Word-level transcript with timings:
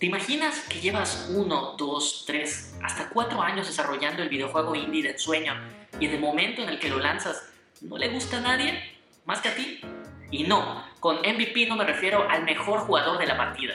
¿Te 0.00 0.06
imaginas 0.06 0.60
que 0.60 0.80
llevas 0.80 1.28
uno, 1.30 1.74
dos, 1.76 2.24
tres, 2.26 2.74
hasta 2.82 3.10
cuatro 3.10 3.42
años 3.42 3.66
desarrollando 3.66 4.22
el 4.22 4.30
videojuego 4.30 4.74
indie 4.74 5.02
de 5.02 5.18
sueño 5.18 5.52
y 6.00 6.06
en 6.06 6.12
el 6.12 6.20
momento 6.20 6.62
en 6.62 6.70
el 6.70 6.78
que 6.78 6.88
lo 6.88 6.98
lanzas 6.98 7.52
no 7.82 7.98
le 7.98 8.08
gusta 8.08 8.38
a 8.38 8.40
nadie 8.40 8.82
más 9.26 9.42
que 9.42 9.50
a 9.50 9.54
ti? 9.54 9.78
Y 10.30 10.44
no, 10.44 10.86
con 11.00 11.16
MVP 11.16 11.66
no 11.66 11.76
me 11.76 11.84
refiero 11.84 12.26
al 12.30 12.44
mejor 12.44 12.80
jugador 12.80 13.18
de 13.18 13.26
la 13.26 13.36
partida. 13.36 13.74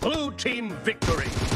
Blue 0.00 0.30
Team 0.36 0.72
Victory. 0.84 1.55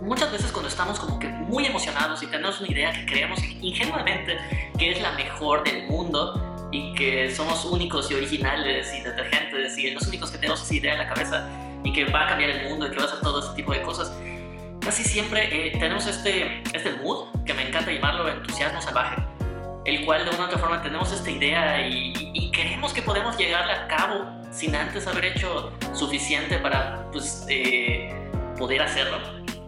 Muchas 0.00 0.30
veces 0.30 0.52
cuando 0.52 0.68
estamos 0.68 0.98
como 0.98 1.18
que 1.18 1.28
muy 1.28 1.66
emocionados 1.66 2.22
y 2.22 2.26
tenemos 2.26 2.60
una 2.60 2.70
idea 2.70 2.92
que 2.92 3.06
creemos 3.06 3.42
ingenuamente 3.60 4.38
que 4.78 4.92
es 4.92 5.02
la 5.02 5.12
mejor 5.12 5.64
del 5.64 5.86
mundo 5.88 6.68
y 6.72 6.94
que 6.94 7.34
somos 7.34 7.64
únicos 7.64 8.10
y 8.10 8.14
originales 8.14 8.92
y 8.94 9.00
detergentes 9.02 9.76
y 9.78 9.90
los 9.90 10.06
únicos 10.06 10.30
que 10.30 10.38
tenemos 10.38 10.62
esa 10.62 10.74
idea 10.74 10.92
en 10.92 10.98
la 10.98 11.08
cabeza 11.08 11.48
y 11.84 11.92
que 11.92 12.04
va 12.06 12.24
a 12.24 12.28
cambiar 12.28 12.50
el 12.50 12.68
mundo 12.68 12.86
y 12.86 12.90
que 12.90 12.96
va 12.96 13.04
a 13.04 13.06
hacer 13.06 13.20
todo 13.20 13.40
ese 13.40 13.54
tipo 13.54 13.72
de 13.72 13.82
cosas, 13.82 14.12
casi 14.80 15.04
siempre 15.04 15.68
eh, 15.68 15.72
tenemos 15.72 16.06
este, 16.06 16.62
este 16.72 16.92
mood, 17.02 17.28
que 17.44 17.54
me 17.54 17.68
encanta 17.68 17.92
llamarlo 17.92 18.28
entusiasmo 18.28 18.82
salvaje, 18.82 19.22
el 19.84 20.04
cual 20.04 20.24
de 20.24 20.30
una 20.30 20.44
u 20.44 20.46
otra 20.46 20.58
forma 20.58 20.82
tenemos 20.82 21.12
esta 21.12 21.30
idea 21.30 21.86
y, 21.86 22.12
y, 22.34 22.50
creemos 22.50 22.92
que 22.92 23.02
podemos 23.02 23.36
llegarla 23.36 23.84
a 23.84 23.86
cabo 23.86 24.24
sin 24.56 24.74
antes 24.74 25.06
haber 25.06 25.26
hecho 25.26 25.70
suficiente 25.92 26.58
para 26.58 27.06
pues, 27.12 27.44
eh, 27.48 28.10
poder 28.58 28.82
hacerlo. 28.82 29.18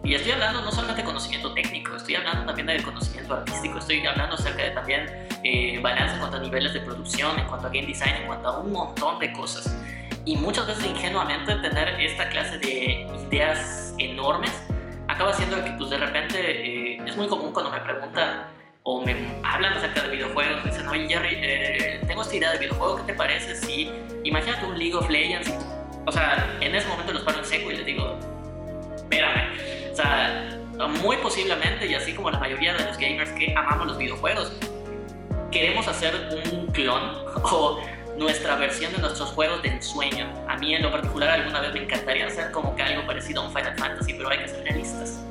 Y 0.03 0.15
estoy 0.15 0.31
hablando 0.31 0.61
no 0.61 0.71
solamente 0.71 1.03
de 1.03 1.05
conocimiento 1.05 1.53
técnico, 1.53 1.95
estoy 1.95 2.15
hablando 2.15 2.45
también 2.45 2.65
de 2.65 2.81
conocimiento 2.81 3.35
artístico, 3.35 3.77
estoy 3.77 4.05
hablando 4.07 4.35
acerca 4.35 4.63
de 4.63 4.71
también 4.71 5.27
eh, 5.43 5.79
balance 5.83 6.15
en 6.15 6.19
cuanto 6.19 6.37
a 6.37 6.39
niveles 6.39 6.73
de 6.73 6.79
producción, 6.79 7.37
en 7.37 7.45
cuanto 7.45 7.67
a 7.67 7.69
game 7.69 7.85
design, 7.85 8.15
en 8.15 8.25
cuanto 8.25 8.47
a 8.47 8.59
un 8.59 8.71
montón 8.71 9.19
de 9.19 9.31
cosas. 9.33 9.77
Y 10.25 10.35
muchas 10.37 10.65
veces 10.65 10.85
ingenuamente 10.87 11.53
tener 11.57 11.89
esta 12.01 12.27
clase 12.29 12.57
de 12.57 13.07
ideas 13.27 13.93
enormes 13.99 14.51
acaba 15.07 15.33
siendo 15.33 15.63
que 15.63 15.71
pues 15.71 15.91
de 15.91 15.97
repente 15.97 16.95
eh, 16.95 17.01
es 17.05 17.15
muy 17.15 17.27
común 17.27 17.51
cuando 17.51 17.71
me 17.71 17.79
preguntan 17.79 18.47
o 18.83 19.01
me 19.01 19.15
hablan 19.43 19.73
acerca 19.73 20.03
de 20.03 20.09
videojuegos, 20.09 20.63
me 20.63 20.71
dicen, 20.71 20.87
oye 20.87 21.07
Jerry, 21.07 21.37
eh, 21.41 22.01
tengo 22.07 22.21
esta 22.21 22.35
idea 22.35 22.51
de 22.51 22.59
videojuego, 22.59 22.97
¿qué 22.97 23.03
te 23.03 23.13
parece 23.13 23.55
si 23.55 23.91
imagínate 24.23 24.65
un 24.65 24.77
League 24.77 24.95
of 24.95 25.09
Legends? 25.09 25.53
O 26.05 26.11
sea, 26.11 26.57
en 26.61 26.73
ese 26.73 26.87
momento 26.87 27.13
los 27.13 27.23
paro 27.23 27.39
en 27.39 27.45
seco 27.45 27.71
y 27.71 27.77
les 27.77 27.85
digo, 27.85 28.17
espérame, 28.95 29.57
o 29.91 29.95
sea, 29.95 30.59
muy 31.01 31.17
posiblemente, 31.17 31.87
y 31.87 31.93
así 31.93 32.13
como 32.13 32.31
la 32.31 32.39
mayoría 32.39 32.73
de 32.73 32.85
los 32.85 32.97
gamers 32.97 33.31
que 33.31 33.53
amamos 33.55 33.87
los 33.87 33.97
videojuegos, 33.97 34.53
queremos 35.51 35.87
hacer 35.87 36.13
un 36.53 36.67
clon 36.67 37.01
o 37.43 37.81
nuestra 38.17 38.55
versión 38.55 38.91
de 38.91 38.99
nuestros 38.99 39.29
juegos 39.31 39.61
de 39.61 39.69
ensueño. 39.69 40.27
A 40.47 40.57
mí 40.57 40.73
en 40.75 40.81
lo 40.81 40.91
particular 40.91 41.29
alguna 41.29 41.61
vez 41.61 41.73
me 41.73 41.83
encantaría 41.83 42.27
hacer 42.27 42.51
como 42.51 42.75
que 42.75 42.83
algo 42.83 43.05
parecido 43.05 43.41
a 43.41 43.45
un 43.45 43.53
Final 43.53 43.77
Fantasy, 43.77 44.13
pero 44.13 44.29
hay 44.29 44.39
que 44.39 44.47
ser 44.47 44.63
realistas. 44.63 45.23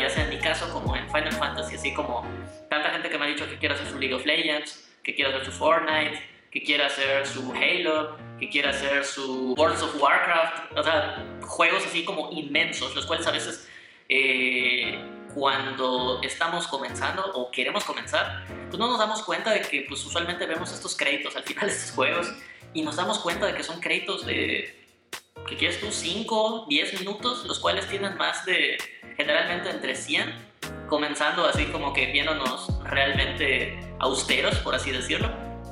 Ya 0.00 0.08
sea 0.10 0.24
en 0.24 0.30
mi 0.30 0.38
caso 0.38 0.72
como 0.72 0.94
en 0.94 1.06
Final 1.08 1.32
Fantasy, 1.32 1.74
así 1.74 1.94
como 1.94 2.24
tanta 2.70 2.90
gente 2.90 3.08
que 3.08 3.18
me 3.18 3.24
ha 3.24 3.28
dicho 3.28 3.48
que 3.48 3.58
quiere 3.58 3.74
hacer 3.74 3.86
su 3.86 3.98
League 3.98 4.14
of 4.14 4.24
Legends, 4.24 4.88
que 5.02 5.14
quiere 5.14 5.30
hacer 5.32 5.44
su 5.44 5.52
Fortnite, 5.52 6.22
que 6.50 6.62
quiere 6.62 6.84
hacer 6.84 7.26
su 7.26 7.52
Halo, 7.52 8.16
que 8.38 8.48
quiere 8.48 8.68
hacer 8.68 9.04
su 9.04 9.54
World 9.54 9.82
of 9.82 10.00
Warcraft, 10.00 10.78
o 10.78 10.82
sea, 10.82 11.24
juegos 11.42 11.84
así 11.86 12.04
como 12.04 12.30
inmensos, 12.32 12.94
los 12.94 13.06
cuales 13.06 13.26
a 13.26 13.32
veces 13.32 13.68
eh, 14.08 14.98
cuando 15.34 16.20
estamos 16.22 16.66
comenzando 16.66 17.24
o 17.34 17.50
queremos 17.50 17.84
comenzar, 17.84 18.46
pues 18.68 18.78
no 18.78 18.88
nos 18.88 18.98
damos 18.98 19.22
cuenta 19.22 19.52
de 19.52 19.62
que 19.62 19.84
pues 19.88 20.04
usualmente 20.04 20.46
vemos 20.46 20.72
estos 20.72 20.96
créditos 20.96 21.36
al 21.36 21.42
final 21.42 21.66
de 21.66 21.72
estos 21.74 21.90
juegos 21.90 22.32
y 22.72 22.82
nos 22.82 22.96
damos 22.96 23.18
cuenta 23.18 23.46
de 23.46 23.54
que 23.54 23.62
son 23.62 23.80
créditos 23.80 24.24
de, 24.24 24.86
¿qué 25.48 25.56
quieres 25.56 25.80
tú? 25.80 25.90
5, 25.90 26.66
10 26.68 27.00
minutos, 27.00 27.44
los 27.44 27.58
cuales 27.58 27.86
tienen 27.88 28.16
más 28.16 28.44
de, 28.46 28.78
generalmente 29.16 29.70
entre 29.70 29.94
100, 29.94 30.34
comenzando 30.88 31.46
así 31.46 31.66
como 31.66 31.92
que 31.92 32.06
viéndonos 32.06 32.68
realmente 32.84 33.78
austeros, 33.98 34.56
por 34.56 34.74
así 34.74 34.90
decirlo, 34.90 35.30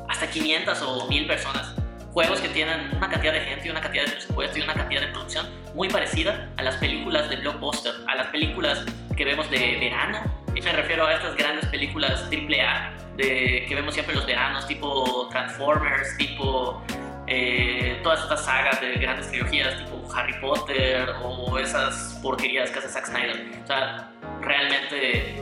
hasta 0.09 0.29
500 0.29 0.83
o 0.83 1.07
1000 1.09 1.27
personas 1.27 1.75
juegos 2.15 2.41
que 2.41 2.49
tienen 2.49 2.97
una 2.97 3.09
cantidad 3.09 3.33
de 3.33 3.41
gente 3.41 3.69
una 3.69 3.81
cantidad 3.81 4.05
de 4.05 4.13
presupuesto 4.13 4.59
y 4.59 4.63
una 4.63 4.75
cantidad 4.75 5.01
de 5.01 5.09
producción 5.09 5.47
muy 5.75 5.89
parecida 5.89 6.49
a 6.57 6.63
las 6.63 6.77
películas 6.77 7.29
de 7.29 7.37
blockbuster, 7.37 7.93
a 8.07 8.15
las 8.15 8.29
películas 8.29 8.85
que 9.17 9.25
vemos 9.25 9.51
de 9.51 9.79
verano. 9.81 10.21
Y 10.55 10.63
me 10.63 10.73
refiero 10.73 11.07
a 11.07 11.15
estas 11.15 11.35
grandes 11.37 11.67
películas 11.67 12.29
AAA 12.31 12.95
de, 13.17 13.67
que 13.69 13.75
vemos 13.75 13.95
siempre 13.95 14.15
los 14.15 14.25
veranos, 14.27 14.65
tipo 14.69 15.29
Transformers, 15.31 16.17
tipo 16.17 16.81
eh, 17.27 17.99
todas 18.05 18.23
estas 18.23 18.45
sagas 18.45 18.81
de 18.81 18.95
grandes 18.95 19.29
trilogías, 19.29 19.77
tipo 19.79 19.94
Harry 20.15 20.35
Potter 20.41 21.09
o 21.23 21.59
esas 21.59 22.19
porquerías 22.23 22.71
que 22.71 22.79
hace 22.79 22.89
Zack 22.89 23.07
Snyder. 23.07 23.61
O 23.63 23.67
sea, 23.67 24.11
realmente 24.41 25.37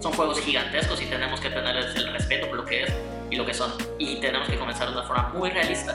son 0.00 0.12
juegos 0.12 0.40
gigantescos 0.40 1.00
y 1.00 1.06
tenemos 1.06 1.40
que 1.40 1.50
tenerles 1.50 1.94
el 1.94 2.12
respeto 2.12 2.48
por 2.48 2.56
lo 2.56 2.64
que 2.64 2.82
es 2.82 2.92
y 3.30 3.36
lo 3.36 3.46
que 3.46 3.54
son. 3.54 3.72
Y 3.98 4.16
tenemos 4.16 4.48
que 4.48 4.58
comenzar 4.58 4.88
de 4.88 4.94
una 4.94 5.04
forma 5.04 5.28
muy 5.34 5.50
realista. 5.50 5.94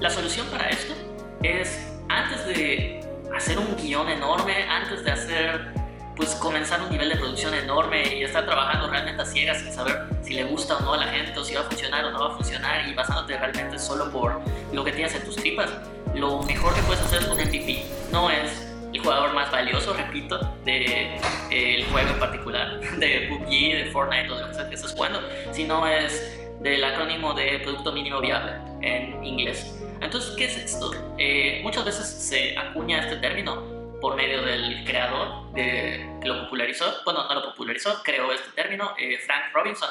La 0.00 0.10
solución 0.10 0.46
para 0.48 0.68
esto 0.70 0.94
es, 1.42 1.92
antes 2.08 2.46
de 2.46 3.00
hacer 3.34 3.58
un 3.58 3.76
guion 3.76 4.08
enorme, 4.08 4.64
antes 4.68 5.04
de 5.04 5.10
hacer, 5.10 5.74
pues 6.16 6.30
comenzar 6.36 6.80
un 6.82 6.90
nivel 6.90 7.08
de 7.08 7.16
producción 7.16 7.54
enorme 7.54 8.14
y 8.14 8.24
estar 8.24 8.44
trabajando 8.44 8.88
realmente 8.88 9.22
a 9.22 9.26
ciegas 9.26 9.58
sin 9.58 9.72
saber 9.72 10.08
si 10.22 10.34
le 10.34 10.44
gusta 10.44 10.76
o 10.76 10.80
no 10.80 10.94
a 10.94 10.96
la 10.96 11.06
gente, 11.08 11.38
o 11.38 11.44
si 11.44 11.54
va 11.54 11.60
a 11.60 11.64
funcionar 11.64 12.04
o 12.06 12.10
no 12.10 12.20
va 12.20 12.34
a 12.34 12.36
funcionar, 12.36 12.88
y 12.88 12.94
basándote 12.94 13.36
realmente 13.36 13.78
solo 13.78 14.10
por 14.10 14.40
lo 14.72 14.84
que 14.84 14.92
tienes 14.92 15.14
en 15.14 15.24
tus 15.24 15.36
tripas, 15.36 15.70
lo 16.18 16.42
mejor 16.42 16.74
que 16.74 16.82
puedes 16.82 17.02
hacer 17.02 17.22
es 17.22 17.28
un 17.28 17.38
MVP. 17.38 17.84
No 18.12 18.30
es 18.30 18.66
el 18.92 19.00
jugador 19.00 19.34
más 19.34 19.50
valioso, 19.50 19.94
repito, 19.94 20.38
del 20.64 20.84
de, 20.84 21.20
eh, 21.50 21.86
juego 21.90 22.10
en 22.10 22.18
particular, 22.18 22.80
de 22.98 23.26
PUBG, 23.28 23.48
de 23.48 23.90
Fortnite 23.92 24.30
o 24.30 24.36
de 24.36 24.42
lo 24.42 24.70
que 24.70 24.76
sea 24.76 24.88
jugando, 24.90 25.20
sino 25.52 25.86
es 25.86 26.38
del 26.60 26.82
acrónimo 26.82 27.34
de 27.34 27.60
Producto 27.60 27.92
Mínimo 27.92 28.20
Viable 28.20 28.52
en 28.82 29.24
inglés. 29.24 29.74
Entonces, 30.00 30.34
¿qué 30.36 30.44
es 30.46 30.56
esto? 30.56 30.92
Eh, 31.18 31.60
muchas 31.62 31.84
veces 31.84 32.06
se 32.06 32.56
acuña 32.56 33.00
este 33.00 33.16
término 33.16 33.78
por 34.00 34.16
medio 34.16 34.42
del 34.42 34.84
creador 34.84 35.52
de, 35.52 36.08
que 36.20 36.28
lo 36.28 36.44
popularizó, 36.44 36.84
bueno, 37.04 37.26
no 37.26 37.34
lo 37.34 37.44
popularizó, 37.46 38.00
creó 38.04 38.32
este 38.32 38.50
término, 38.52 38.94
eh, 38.96 39.18
Frank 39.18 39.52
Robinson, 39.52 39.88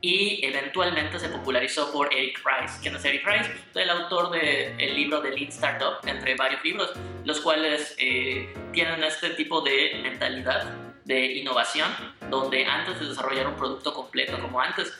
y 0.00 0.44
eventualmente 0.44 1.18
se 1.18 1.28
popularizó 1.28 1.92
por 1.92 2.12
Eric 2.12 2.40
Rice. 2.44 2.78
¿Quién 2.80 2.96
es 2.96 3.04
Eric 3.04 3.26
Rice? 3.26 3.50
El 3.74 3.90
autor 3.90 4.30
del 4.30 4.94
libro 4.94 5.20
de 5.20 5.30
Lean 5.30 5.48
Startup, 5.48 5.98
entre 6.06 6.34
varios 6.36 6.64
libros, 6.64 6.92
los 7.24 7.40
cuales 7.40 7.94
eh, 7.98 8.52
tienen 8.72 9.04
este 9.04 9.30
tipo 9.30 9.60
de 9.60 10.00
mentalidad 10.02 10.64
de 11.04 11.26
innovación, 11.32 11.90
donde 12.30 12.64
antes 12.64 13.00
de 13.00 13.08
desarrollar 13.08 13.48
un 13.48 13.56
producto 13.56 13.92
completo 13.92 14.38
como 14.40 14.60
antes, 14.60 14.92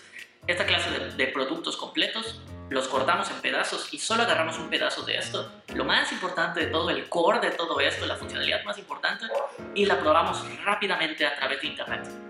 esta 0.47 0.66
clase 0.66 0.91
de, 0.91 1.27
productos 1.28 1.77
completos, 1.77 2.41
los 2.69 2.89
cortamos 2.89 3.31
en 3.31 3.41
pedazos 3.41 3.93
y 3.93 3.99
solo 3.99 4.22
agarramos 4.22 4.59
un 4.59 4.71
pedazo 4.71 5.03
de 5.03 5.16
esto, 5.16 5.50
lo 5.75 5.84
más 5.84 6.10
importante 6.12 6.60
de 6.60 6.66
todo, 6.66 6.91
el 6.91 7.09
core 7.09 7.41
de 7.41 7.50
todo 7.50 7.78
esto, 7.81 8.06
la 8.06 8.16
funcionalidad 8.16 8.65
más 8.65 8.78
importante, 8.78 9.27
y 9.75 9.87
la 9.87 9.99
probamos 10.00 10.44
rápidamente 10.65 11.27
a 11.27 11.37
través 11.37 11.60
de 11.60 11.66
Internet. 11.69 12.29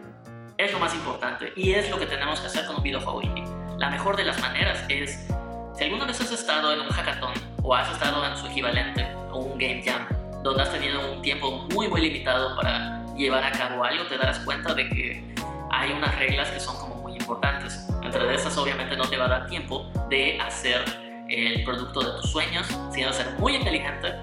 Es 0.60 0.72
lo 0.72 0.78
más 0.78 0.94
importante 0.94 1.54
y 1.56 1.72
es 1.72 1.88
lo 1.88 1.98
que 1.98 2.04
tenemos 2.04 2.38
que 2.38 2.48
hacer 2.48 2.66
con 2.66 2.76
un 2.76 2.82
videojuego 2.82 3.22
indie. 3.22 3.44
La 3.78 3.88
mejor 3.88 4.14
de 4.14 4.24
las 4.24 4.38
maneras 4.42 4.84
es, 4.90 5.26
si 5.74 5.84
alguna 5.84 6.04
vez 6.04 6.20
has 6.20 6.30
estado 6.32 6.74
en 6.74 6.80
un 6.80 6.88
hackathon 6.88 7.32
o 7.62 7.74
has 7.74 7.90
estado 7.90 8.22
en 8.26 8.36
su 8.36 8.46
equivalente 8.46 9.06
o 9.32 9.38
un 9.38 9.58
game 9.58 9.82
jam, 9.82 10.06
donde 10.42 10.62
has 10.62 10.70
tenido 10.70 11.14
un 11.14 11.22
tiempo 11.22 11.66
muy 11.72 11.88
muy 11.88 12.02
limitado 12.02 12.54
para 12.56 13.02
llevar 13.16 13.42
a 13.42 13.52
cabo 13.52 13.82
algo, 13.82 14.04
te 14.04 14.18
darás 14.18 14.38
cuenta 14.40 14.74
de 14.74 14.86
que 14.90 15.34
hay 15.70 15.92
unas 15.92 16.14
reglas 16.18 16.50
que 16.50 16.60
son 16.60 16.76
como 16.76 16.96
muy 16.96 17.14
importantes 17.14 17.86
entre 18.02 18.34
esas 18.34 18.58
obviamente 18.58 18.98
no 18.98 19.08
te 19.08 19.16
va 19.16 19.24
a 19.24 19.28
dar 19.28 19.46
tiempo 19.46 19.90
de 20.10 20.38
hacer 20.42 20.84
el 21.30 21.64
producto 21.64 22.00
de 22.02 22.20
tus 22.20 22.32
sueños, 22.32 22.66
sino 22.92 23.14
ser 23.14 23.30
muy 23.38 23.56
inteligente 23.56 24.14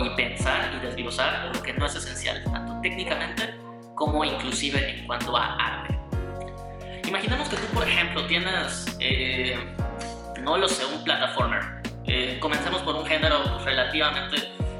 y 0.00 0.08
pensar 0.16 0.72
y 0.74 0.84
desglosar 0.84 1.54
lo 1.54 1.62
que 1.62 1.72
no 1.72 1.86
es 1.86 1.94
esencial, 1.94 2.42
tanto 2.50 2.80
técnicamente 2.80 3.57
como 3.98 4.24
inclusive 4.24 5.00
en 5.00 5.06
cuanto 5.06 5.36
a 5.36 5.54
arte. 5.56 5.98
Imaginemos 7.06 7.48
que 7.48 7.56
tú, 7.56 7.66
por 7.74 7.86
ejemplo, 7.86 8.26
tienes, 8.26 8.96
eh, 9.00 9.58
no 10.40 10.56
lo 10.56 10.68
sé, 10.68 10.84
un 10.86 11.02
plataformer. 11.04 11.62
Eh, 12.04 12.38
comencemos 12.40 12.80
por 12.82 12.94
un 12.94 13.04
género 13.04 13.58
relativamente, 13.64 14.36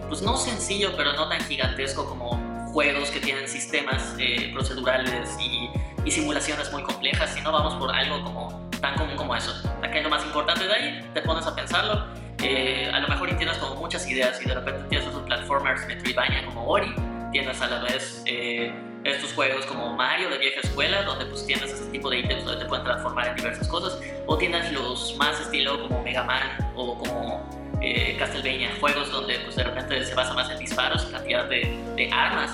pues 0.09 0.23
no 0.23 0.37
sencillo, 0.37 0.93
pero 0.97 1.13
no 1.15 1.29
tan 1.29 1.41
gigantesco 1.41 2.07
como 2.07 2.71
juegos 2.73 3.11
que 3.11 3.21
tienen 3.21 3.49
sistemas 3.49 4.15
eh, 4.19 4.51
procedurales 4.55 5.37
y 5.41 5.69
y 6.09 6.11
simulaciones 6.11 6.73
muy 6.73 6.83
complejas, 6.83 7.35
si 7.35 7.41
no 7.43 7.53
vamos 7.53 7.75
por 7.75 7.95
algo 7.95 8.23
como 8.23 8.71
tan 8.81 8.95
común 8.97 9.17
como 9.17 9.37
eso. 9.37 9.53
¿Qué 9.83 9.99
es 9.99 10.05
lo 10.05 10.11
más 10.11 10.25
importante 10.25 10.67
de 10.67 10.73
ahí? 10.73 11.11
Te 11.13 11.21
pones 11.23 11.47
a 11.47 11.55
pensarlo. 11.55 12.07
Eh, 12.43 12.91
a 12.93 13.01
lo 13.01 13.09
mejor 13.09 13.29
tienes 13.37 13.59
como 13.59 13.75
muchas 13.75 14.09
ideas 14.09 14.41
y 14.41 14.49
de 14.49 14.55
repente 14.55 14.85
tienes 14.89 15.09
esos 15.09 15.23
platformers 15.25 15.87
Metroidvania 15.87 16.47
como 16.47 16.67
Ori, 16.67 16.95
tienes 17.33 17.61
a 17.61 17.67
la 17.67 17.83
vez 17.83 18.23
eh, 18.27 18.73
estos 19.09 19.33
juegos 19.33 19.67
como 19.67 19.95
Mario 19.95 20.29
de 20.31 20.39
vieja 20.39 20.61
escuela, 20.61 21.03
donde 21.03 21.27
pues 21.27 21.47
tienes 21.47 21.71
ese 21.71 21.91
tipo 21.91 22.11
de 22.11 22.21
ítems 22.21 22.45
donde 22.45 22.63
te 22.63 22.69
pueden 22.69 22.85
transformar 22.85 23.29
en 23.29 23.37
diversas 23.37 23.69
cosas, 23.69 23.99
o 24.27 24.37
tienes 24.37 24.73
los 24.73 25.17
más 25.17 25.41
estilo 25.41 25.83
como 25.83 26.03
Mega 26.03 26.25
Man 26.25 26.73
o 26.75 26.99
como 26.99 27.49
eh, 27.81 28.17
Castlevania, 28.19 28.71
juegos 28.81 29.11
donde 29.11 29.39
pues 29.41 29.57
de 29.57 29.65
repente 29.65 30.05
se 30.05 30.15
basa 30.15 30.35
más 30.35 30.51
en 30.51 30.59
disparos, 30.59 31.05
cantidad 31.07 31.45
de, 31.47 31.77
de 31.97 32.11
armas 32.13 32.53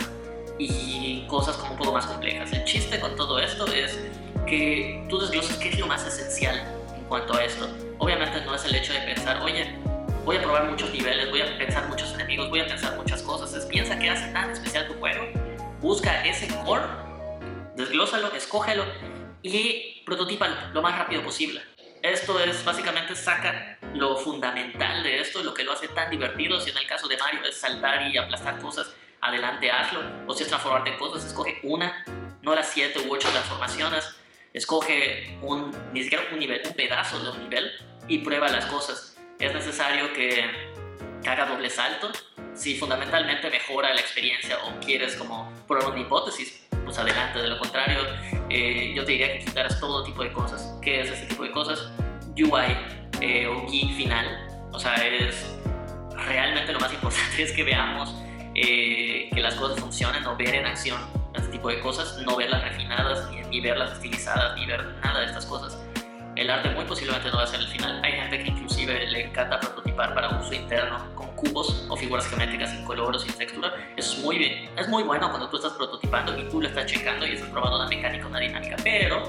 y 0.59 1.27
cosas 1.29 1.57
como 1.57 1.73
un 1.73 1.79
poco 1.79 1.93
más 1.93 2.07
complejas. 2.07 2.53
El 2.53 2.65
chiste 2.65 3.01
con 3.01 3.17
todo 3.17 3.39
esto 3.39 3.67
es 3.73 3.99
que 4.47 5.05
tú 5.09 5.19
desgloses 5.19 5.57
qué 5.57 5.71
es 5.71 5.79
lo 5.79 5.87
más 5.87 6.07
esencial 6.07 6.57
en 6.97 7.05
cuanto 7.05 7.35
a 7.35 7.45
esto. 7.45 7.69
Obviamente 7.99 8.41
no 8.43 8.55
es 8.55 8.65
el 8.65 8.75
hecho 8.75 8.93
de 8.93 9.01
pensar, 9.01 9.43
oye, 9.43 9.75
voy 10.25 10.37
a 10.37 10.43
probar 10.43 10.71
muchos 10.71 10.91
niveles, 10.93 11.31
voy 11.31 11.41
a 11.41 11.59
pensar 11.59 11.89
muchos 11.89 12.13
enemigos, 12.15 12.49
voy 12.51 12.61
a 12.61 12.67
pensar 12.67 12.97
muchas 12.97 13.23
cosas. 13.23 13.53
Es 13.55 13.67
piensa 13.67 13.99
qué 13.99 14.11
hace 14.11 14.27
tan 14.33 14.51
especial 14.51 14.87
tu 14.87 14.95
juego, 14.95 15.27
busca 15.85 16.25
ese 16.25 16.49
core, 16.65 16.87
desglósalo, 17.77 18.33
escógelo 18.35 18.87
y 19.43 20.03
prototípalo 20.07 20.55
lo 20.73 20.81
más 20.81 20.97
rápido 20.97 21.23
posible. 21.23 21.61
Esto 22.01 22.41
es 22.41 22.65
básicamente 22.65 23.15
saca 23.15 23.79
lo 23.93 24.17
fundamental 24.17 25.03
de 25.03 25.21
esto, 25.21 25.43
lo 25.43 25.53
que 25.53 25.63
lo 25.63 25.73
hace 25.73 25.89
tan 25.89 26.09
divertido. 26.11 26.59
Si 26.59 26.71
en 26.71 26.79
el 26.79 26.87
caso 26.87 27.07
de 27.07 27.19
Mario 27.19 27.41
es 27.45 27.59
saltar 27.59 28.11
y 28.11 28.17
aplastar 28.17 28.59
cosas, 28.61 28.95
adelante 29.21 29.71
hazlo. 29.71 30.01
O 30.27 30.33
si 30.33 30.45
es 30.45 30.49
transformarte 30.49 30.89
en 30.89 30.97
cosas, 30.97 31.27
escoge 31.27 31.61
una, 31.63 32.03
no 32.41 32.55
las 32.55 32.71
siete 32.71 33.01
u 33.07 33.13
ocho 33.13 33.29
transformaciones 33.29 34.17
escoge 34.55 35.37
un, 35.43 35.71
ni 35.93 36.05
siquiera 36.05 36.25
un 36.33 36.39
nivel, 36.39 36.63
un 36.65 36.73
pedazo 36.75 37.19
de 37.23 37.31
un 37.31 37.43
nivel 37.43 37.71
y 38.09 38.19
prueba 38.19 38.49
las 38.49 38.65
cosas. 38.67 39.19
Es 39.39 39.53
necesario 39.53 40.15
que, 40.15 40.49
haga 41.27 41.47
doble 41.47 41.69
salto. 41.69 42.11
Si 42.55 42.79
fundamentalmente 42.79 43.51
mejora 43.51 43.93
la 43.93 44.01
experiencia 44.01 44.59
o 44.65 44.79
quieres 44.81 45.17
como 45.17 45.53
probar 45.67 45.93
una 45.93 46.01
hipótesis, 46.01 46.67
pues 46.85 46.99
adelante. 46.99 47.41
De 47.41 47.49
lo 47.49 47.59
contrario, 47.59 48.01
eh, 48.51 48.93
yo 48.95 49.05
te 49.05 49.13
diría 49.13 49.33
que 49.33 49.45
quitaras 49.45 49.79
todo 49.81 50.05
tipo 50.05 50.23
de 50.23 50.33
cosas. 50.33 50.79
¿Qué 50.83 51.01
es 51.01 51.11
ese 51.11 51.27
tipo 51.27 51.45
de 51.45 51.51
cosas? 51.51 51.91
UI 52.37 52.77
eh, 53.21 53.47
o 53.47 53.63
GUI 53.63 53.93
final. 53.97 54.27
O 54.73 54.79
sea, 54.79 54.95
es 54.95 55.57
realmente 56.17 56.73
lo 56.73 56.81
más 56.81 56.93
importante 56.93 57.43
es 57.43 57.53
que 57.53 57.63
veamos 57.63 58.15
eh, 58.55 59.29
que 59.33 59.41
las 59.41 59.55
cosas 59.55 59.81
funcionen 59.81 60.25
o 60.27 60.37
ver 60.37 60.55
en 60.55 60.67
acción 60.67 61.01
este 61.35 61.49
tipo 61.49 61.69
de 61.69 61.81
cosas, 61.81 62.19
no 62.25 62.37
verlas 62.37 62.63
refinadas, 62.63 63.29
ni, 63.31 63.41
ni, 63.43 63.61
verlas 63.61 63.93
estilizadas, 63.93 64.57
ni 64.57 64.67
ver 64.67 64.85
nada 65.03 65.21
de 65.21 65.27
estas 65.27 65.47
cosas. 65.47 65.77
El 66.37 66.51
arte 66.51 66.71
muy 66.71 66.85
posiblemente 66.85 67.31
no 67.31 67.37
va 67.37 67.45
a 67.45 67.47
ser 67.47 67.61
el 67.61 67.69
final. 67.69 68.01
Hay 68.03 68.13
gente 68.13 68.43
que 68.43 68.51
inclusive 68.51 69.07
le 69.07 69.27
encanta 69.27 69.61
prototipar 69.61 70.15
para 70.15 70.41
uso 70.41 70.53
interno 70.53 71.15
con 71.15 71.29
cubos 71.37 71.87
o 71.89 71.97
figuras 71.97 72.27
geométricas 72.27 72.71
sin 72.71 72.85
color 72.85 73.15
o 73.15 73.19
sin 73.19 73.33
textura. 73.35 73.73
Es 73.97 74.19
muy 74.19 74.39
bien, 74.39 74.69
es 74.77 74.89
muy 74.89 75.05
bueno 75.05 75.29
cuando 75.31 75.49
tú 75.49 75.57
estás 75.57 75.73
prototipando 75.75 76.37
y 76.37 76.49
tú 76.49 76.61
lo 76.61 76.69
estás 76.69 76.87
checando 76.87 77.25
y 77.27 77.35
estás 77.35 77.49
probando 77.51 77.77
una 77.77 77.89
mecánica, 77.89 78.27
una 78.27 78.41
dinámica, 78.41 78.77
pero 78.83 79.23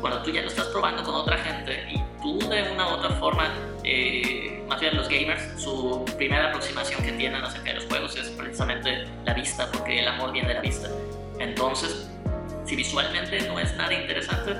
cuando 0.00 0.22
tú 0.22 0.30
ya 0.30 0.42
lo 0.42 0.48
estás 0.48 0.66
probando 0.68 1.02
con 1.02 1.14
otra 1.16 1.36
gente 1.38 1.84
y 1.90 2.00
tú 2.22 2.38
de 2.48 2.70
una 2.72 2.88
u 2.88 2.90
otra 2.92 3.10
forma, 3.10 3.48
eh, 3.82 4.62
más 4.68 4.80
bien 4.80 4.96
los 4.96 5.08
gamers, 5.08 5.60
su 5.60 6.04
primera 6.16 6.48
aproximación 6.48 7.02
que 7.02 7.12
tienen 7.12 7.42
acerca 7.42 7.70
de 7.70 7.74
los 7.74 7.86
juegos 7.86 8.16
es 8.16 8.28
precisamente 8.30 9.08
la 9.24 9.34
vista, 9.34 9.68
porque 9.72 9.98
el 9.98 10.06
amor 10.06 10.30
viene 10.30 10.48
de 10.48 10.54
la 10.54 10.60
vista. 10.60 10.88
Entonces, 11.40 12.08
si 12.64 12.76
visualmente 12.76 13.48
no 13.48 13.58
es 13.58 13.74
nada 13.76 13.92
interesante, 13.92 14.54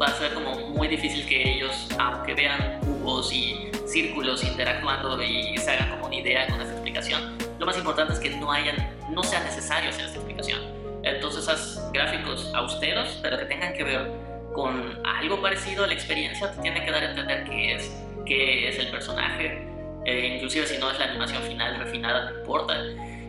va 0.00 0.06
a 0.06 0.18
ser 0.18 0.34
como 0.34 0.54
muy 0.70 0.88
difícil 0.88 1.26
que 1.26 1.56
ellos, 1.56 1.88
aunque 1.98 2.34
vean 2.34 2.80
cubos 2.80 3.32
y 3.32 3.70
círculos 3.86 4.42
interactuando 4.42 5.22
y 5.22 5.56
se 5.58 5.70
hagan 5.70 5.90
como 5.90 6.06
una 6.06 6.16
idea 6.16 6.46
con 6.48 6.60
esta 6.60 6.72
explicación, 6.72 7.36
lo 7.58 7.66
más 7.66 7.76
importante 7.76 8.12
es 8.14 8.18
que 8.18 8.30
no, 8.30 8.50
hayan, 8.50 8.76
no 9.10 9.22
sea 9.22 9.40
necesario 9.44 9.90
hacer 9.90 10.06
esta 10.06 10.16
explicación. 10.16 10.60
Entonces, 11.02 11.48
haz 11.48 11.92
gráficos 11.92 12.50
austeros, 12.54 13.18
pero 13.22 13.38
que 13.38 13.44
tengan 13.44 13.74
que 13.74 13.84
ver 13.84 14.10
con 14.54 15.00
algo 15.04 15.40
parecido 15.42 15.84
a 15.84 15.86
la 15.86 15.94
experiencia, 15.94 16.50
te 16.52 16.62
tiene 16.62 16.84
que 16.84 16.90
dar 16.90 17.02
a 17.02 17.10
entender 17.10 17.44
qué 17.44 17.74
es, 17.74 17.90
qué 18.24 18.68
es 18.68 18.78
el 18.78 18.90
personaje, 18.90 19.68
eh, 20.06 20.34
inclusive 20.34 20.66
si 20.66 20.78
no 20.78 20.90
es 20.90 20.98
la 20.98 21.06
animación 21.06 21.42
final 21.42 21.78
refinada, 21.78 22.30
no 22.30 22.38
importa. 22.38 22.74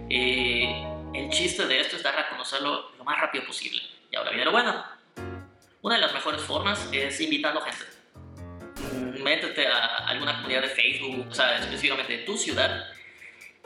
Eh, 0.10 0.86
el 1.14 1.30
chiste 1.30 1.66
de 1.66 1.80
esto 1.80 1.96
es 1.96 2.04
dar 2.04 2.18
a 2.18 2.30
conocerlo 2.30 2.92
lo 2.98 3.04
más 3.04 3.20
rápido 3.20 3.46
posible. 3.46 3.82
Y 4.12 4.16
ahora 4.16 4.32
viene 4.32 4.46
lo 4.46 4.52
bueno. 4.52 4.95
Una 5.86 5.98
de 5.98 6.02
las 6.02 6.14
mejores 6.14 6.42
formas 6.42 6.90
es 6.92 7.22
invitando 7.22 7.62
gente. 7.62 9.22
Métete 9.22 9.68
a 9.68 10.08
alguna 10.08 10.38
comunidad 10.38 10.64
de 10.64 10.70
Facebook, 10.70 11.28
o 11.30 11.32
sea, 11.32 11.60
específicamente 11.60 12.18
de 12.18 12.24
tu 12.24 12.36
ciudad, 12.36 12.88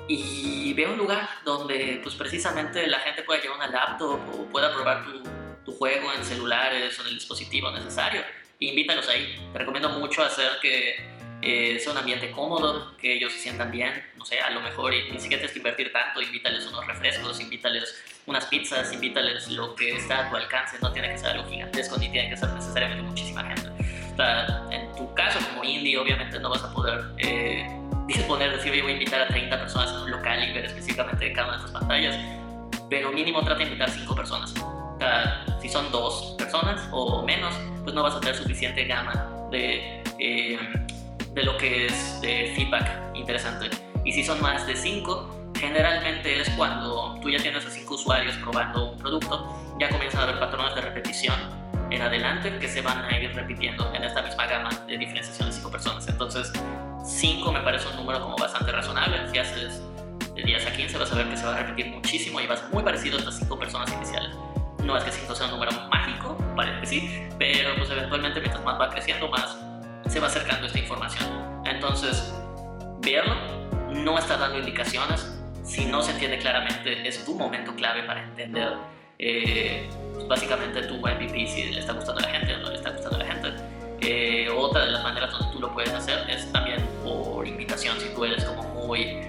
y 0.05 0.73
ve 0.73 0.85
un 0.85 0.97
lugar 0.97 1.29
donde 1.45 2.01
pues 2.03 2.15
precisamente 2.15 2.85
la 2.87 2.99
gente 2.99 3.23
pueda 3.23 3.41
llevar 3.41 3.59
una 3.59 3.67
laptop 3.67 4.19
o 4.33 4.49
pueda 4.49 4.73
probar 4.73 5.05
tu, 5.05 5.23
tu 5.63 5.71
juego 5.71 6.11
en 6.11 6.25
celulares 6.25 6.99
o 6.99 7.03
en 7.03 7.07
el 7.07 7.13
dispositivo 7.13 7.71
necesario. 7.71 8.21
Invítalos 8.59 9.07
ahí. 9.07 9.39
Te 9.53 9.59
recomiendo 9.59 9.87
mucho 9.87 10.21
hacer 10.21 10.59
que 10.61 10.97
eh, 11.41 11.79
sea 11.79 11.93
un 11.93 11.99
ambiente 11.99 12.31
cómodo, 12.31 12.97
que 12.97 13.13
ellos 13.13 13.31
se 13.31 13.39
sientan 13.39 13.71
bien, 13.71 13.93
no 14.17 14.25
sé, 14.25 14.41
a 14.41 14.49
lo 14.49 14.59
mejor 14.59 14.91
ni 14.91 15.21
siquiera 15.21 15.39
tienes 15.39 15.53
que 15.53 15.59
invertir 15.59 15.93
tanto, 15.93 16.21
invítales 16.21 16.65
unos 16.67 16.85
refrescos, 16.85 17.39
invítales 17.39 18.03
unas 18.29 18.45
pizzas, 18.45 18.93
invítales 18.93 19.49
lo 19.49 19.75
que 19.75 19.95
está 19.95 20.27
a 20.27 20.29
tu 20.29 20.35
alcance, 20.35 20.77
no 20.81 20.91
tiene 20.91 21.09
que 21.09 21.17
ser 21.17 21.31
algo 21.31 21.49
gigantesco 21.49 21.97
ni 21.97 22.09
tiene 22.09 22.29
que 22.29 22.37
ser 22.37 22.49
necesariamente 22.49 23.03
muchísima 23.03 23.43
gente. 23.43 23.69
O 24.13 24.15
sea, 24.15 24.63
en 24.71 24.95
tu 24.95 25.13
caso 25.13 25.39
como 25.49 25.63
indie 25.63 25.97
obviamente 25.97 26.39
no 26.39 26.49
vas 26.49 26.63
a 26.63 26.71
poder 26.73 27.05
eh, 27.17 27.67
disponer, 28.07 28.51
decir, 28.55 28.81
voy 28.81 28.91
a 28.91 28.93
invitar 28.93 29.21
a 29.21 29.27
30 29.27 29.59
personas 29.59 29.91
en 29.91 29.97
un 29.97 30.11
local 30.11 30.43
y 30.47 30.53
ver 30.53 30.65
específicamente 30.65 31.33
cada 31.33 31.47
una 31.47 31.57
de 31.57 31.65
estas 31.65 31.79
pantallas, 31.79 32.17
pero 32.89 33.11
mínimo 33.11 33.41
trata 33.41 33.57
de 33.57 33.63
invitar 33.65 33.89
5 33.89 34.15
personas. 34.15 34.53
O 34.55 34.97
sea, 34.99 35.45
si 35.61 35.69
son 35.69 35.91
dos 35.91 36.35
personas 36.37 36.87
o 36.91 37.23
menos, 37.23 37.53
pues 37.83 37.95
no 37.95 38.03
vas 38.03 38.15
a 38.15 38.19
tener 38.19 38.35
suficiente 38.35 38.85
gama 38.85 39.27
de... 39.51 40.03
Eh, 40.19 40.59
de 41.33 41.43
lo 41.43 41.57
que 41.57 41.85
es 41.85 42.21
de 42.21 42.53
feedback 42.55 42.89
interesante. 43.13 43.69
Y 44.03 44.11
si 44.11 44.23
son 44.23 44.41
más 44.41 44.65
de 44.65 44.75
5, 44.75 45.38
generalmente 45.59 46.39
es 46.39 46.49
cuando 46.51 47.19
tú 47.21 47.29
ya 47.29 47.37
tienes 47.39 47.65
a 47.65 47.69
5 47.69 47.93
usuarios 47.93 48.35
probando 48.37 48.91
un 48.91 48.97
producto, 48.97 49.75
ya 49.79 49.89
comienzan 49.89 50.21
a 50.21 50.23
haber 50.23 50.39
patrones 50.39 50.73
de 50.73 50.81
repetición 50.81 51.35
en 51.91 52.01
adelante 52.01 52.57
que 52.59 52.67
se 52.67 52.81
van 52.81 53.03
a 53.03 53.19
ir 53.19 53.33
repitiendo 53.35 53.93
en 53.93 54.03
esta 54.03 54.21
misma 54.21 54.47
gama 54.47 54.69
de 54.87 54.97
diferenciación 54.97 55.49
de 55.49 55.55
5 55.55 55.71
personas. 55.71 56.07
Entonces, 56.07 56.53
5 57.03 57.51
me 57.51 57.59
parece 57.61 57.87
un 57.89 57.97
número 57.97 58.21
como 58.21 58.37
bastante 58.37 58.71
razonable. 58.71 59.29
Si 59.31 59.37
haces 59.37 59.81
de 60.33 60.43
10 60.43 60.65
a 60.65 60.71
15 60.71 60.97
vas 60.97 61.11
a 61.11 61.15
ver 61.15 61.29
que 61.29 61.37
se 61.37 61.45
va 61.45 61.55
a 61.55 61.57
repetir 61.57 61.87
muchísimo 61.87 62.39
y 62.39 62.47
va 62.47 62.53
a 62.53 62.57
ser 62.57 62.69
muy 62.69 62.83
parecido 62.83 63.17
a 63.17 63.19
estas 63.19 63.39
5 63.39 63.59
personas 63.59 63.91
iniciales. 63.91 64.31
No 64.83 64.95
es 64.95 65.03
que 65.03 65.11
5 65.11 65.35
sea 65.35 65.47
un 65.47 65.53
número 65.53 65.71
mágico, 65.89 66.37
parece 66.55 66.79
que 66.79 66.85
sí, 66.85 67.27
pero 67.37 67.75
pues 67.75 67.89
eventualmente 67.89 68.39
mientras 68.39 68.63
más 68.63 68.79
va 68.79 68.89
creciendo, 68.89 69.27
más 69.27 69.57
se 70.07 70.19
va 70.19 70.27
acercando 70.27 70.67
esta 70.67 70.79
información. 70.79 71.27
Entonces, 71.65 72.33
verlo 73.01 73.35
no 73.89 74.17
está 74.17 74.37
dando 74.37 74.59
indicaciones. 74.59 75.38
Si 75.69 75.85
no 75.85 76.01
se 76.01 76.11
entiende 76.13 76.39
claramente, 76.39 77.07
es 77.07 77.23
tu 77.23 77.35
momento 77.35 77.75
clave 77.75 78.01
para 78.01 78.23
entender 78.23 78.73
eh, 79.19 79.87
pues, 80.15 80.27
básicamente 80.27 80.81
tu 80.81 80.95
MVP, 80.95 81.45
si 81.45 81.65
le 81.65 81.79
está 81.79 81.93
gustando 81.93 82.19
a 82.21 82.23
la 82.23 82.29
gente 82.29 82.55
o 82.55 82.57
no 82.57 82.69
le 82.71 82.75
está 82.75 82.89
gustando 82.89 83.17
a 83.17 83.19
la 83.19 83.25
gente. 83.25 83.49
Eh, 84.01 84.49
otra 84.49 84.85
de 84.85 84.91
las 84.93 85.03
maneras 85.03 85.31
donde 85.31 85.53
tú 85.53 85.59
lo 85.59 85.71
puedes 85.71 85.93
hacer 85.93 86.27
es 86.27 86.51
también 86.51 86.83
por 87.03 87.47
invitación, 87.47 87.99
si 87.99 88.09
tú 88.15 88.25
eres 88.25 88.43
como 88.45 88.63
muy, 88.63 89.19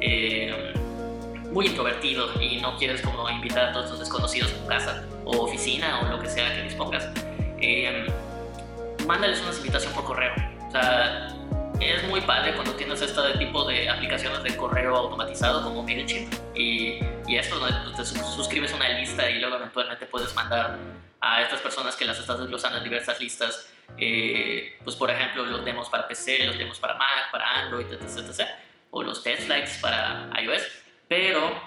eh, 0.00 0.72
muy 1.52 1.66
introvertido 1.66 2.30
y 2.40 2.62
no 2.62 2.78
quieres 2.78 3.02
como 3.02 3.28
invitar 3.28 3.66
a 3.66 3.72
todos 3.72 3.90
los 3.90 3.98
desconocidos 3.98 4.52
a 4.52 4.56
tu 4.56 4.66
casa 4.68 5.04
o 5.26 5.36
oficina 5.42 6.00
o 6.00 6.08
lo 6.08 6.18
que 6.18 6.30
sea 6.30 6.56
que 6.56 6.62
dispongas 6.62 7.06
mándales 9.06 9.42
una 9.42 9.54
invitación 9.54 9.92
por 9.92 10.04
correo. 10.04 10.32
O 10.66 10.70
sea, 10.70 11.29
es 11.80 12.06
muy 12.08 12.20
padre 12.20 12.54
cuando 12.54 12.74
tienes 12.74 13.00
este 13.00 13.20
tipo 13.38 13.64
de 13.64 13.88
aplicaciones 13.88 14.42
de 14.42 14.56
correo 14.56 14.94
automatizado 14.96 15.62
como 15.62 15.82
MailChimp 15.82 16.32
y, 16.54 17.00
y 17.26 17.36
esto, 17.36 17.58
¿no? 17.58 17.92
te 17.94 18.04
suscribes 18.04 18.72
a 18.72 18.76
una 18.76 18.88
lista 18.90 19.28
y 19.30 19.38
luego 19.40 19.56
eventualmente 19.56 20.06
puedes 20.06 20.34
mandar 20.34 20.78
a 21.20 21.42
estas 21.42 21.60
personas 21.60 21.96
que 21.96 22.04
las 22.04 22.18
estás 22.18 22.38
desglosando 22.38 22.78
en 22.78 22.84
diversas 22.84 23.20
listas, 23.20 23.72
eh, 23.98 24.78
pues 24.84 24.96
por 24.96 25.10
ejemplo 25.10 25.44
los 25.44 25.64
demos 25.64 25.88
para 25.88 26.06
PC, 26.06 26.46
los 26.46 26.58
demos 26.58 26.78
para 26.78 26.94
Mac, 26.94 27.30
para 27.32 27.60
Android, 27.60 27.86
etc, 27.92 28.46
o 28.90 29.02
los 29.02 29.22
test 29.22 29.42
flights 29.42 29.78
para 29.78 30.30
iOS, 30.42 30.62
pero 31.08 31.62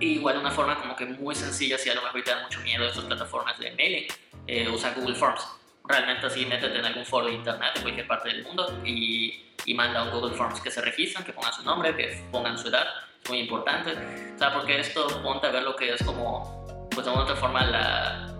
igual 0.00 0.38
una 0.38 0.50
forma 0.50 0.78
como 0.80 0.96
que 0.96 1.06
muy 1.06 1.34
sencilla 1.34 1.78
si 1.78 1.90
a 1.90 1.94
lo 1.94 2.02
mejor 2.02 2.22
te 2.22 2.30
da 2.30 2.42
mucho 2.42 2.60
miedo 2.60 2.86
estas 2.86 3.04
plataformas 3.04 3.58
de 3.58 3.70
mailing, 3.72 4.06
eh, 4.46 4.68
usa 4.68 4.92
Google 4.94 5.14
Forms 5.14 5.42
realmente 5.84 6.26
así 6.26 6.46
métete 6.46 6.78
en 6.78 6.84
algún 6.84 7.04
foro 7.04 7.26
de 7.26 7.34
internet 7.34 7.72
en 7.76 7.82
cualquier 7.82 8.06
parte 8.06 8.28
del 8.28 8.44
mundo 8.44 8.80
y, 8.84 9.52
y 9.64 9.74
manda 9.74 10.04
un 10.04 10.10
Google 10.10 10.34
Forms 10.36 10.60
que 10.60 10.70
se 10.70 10.80
registren, 10.80 11.24
que 11.24 11.32
pongan 11.32 11.52
su 11.52 11.62
nombre, 11.62 11.94
que 11.96 12.24
pongan 12.30 12.58
su 12.58 12.68
edad, 12.68 12.86
es 13.22 13.30
muy 13.30 13.40
importante, 13.40 13.92
o 14.34 14.38
sea, 14.38 14.52
porque 14.52 14.80
esto 14.80 15.06
ponte 15.22 15.46
a 15.46 15.50
ver 15.50 15.62
lo 15.62 15.76
que 15.76 15.92
es 15.92 16.02
como, 16.02 16.88
pues 16.90 17.06
de 17.06 17.12
una 17.12 17.22
otra 17.22 17.36
forma, 17.36 17.64
la 17.64 18.32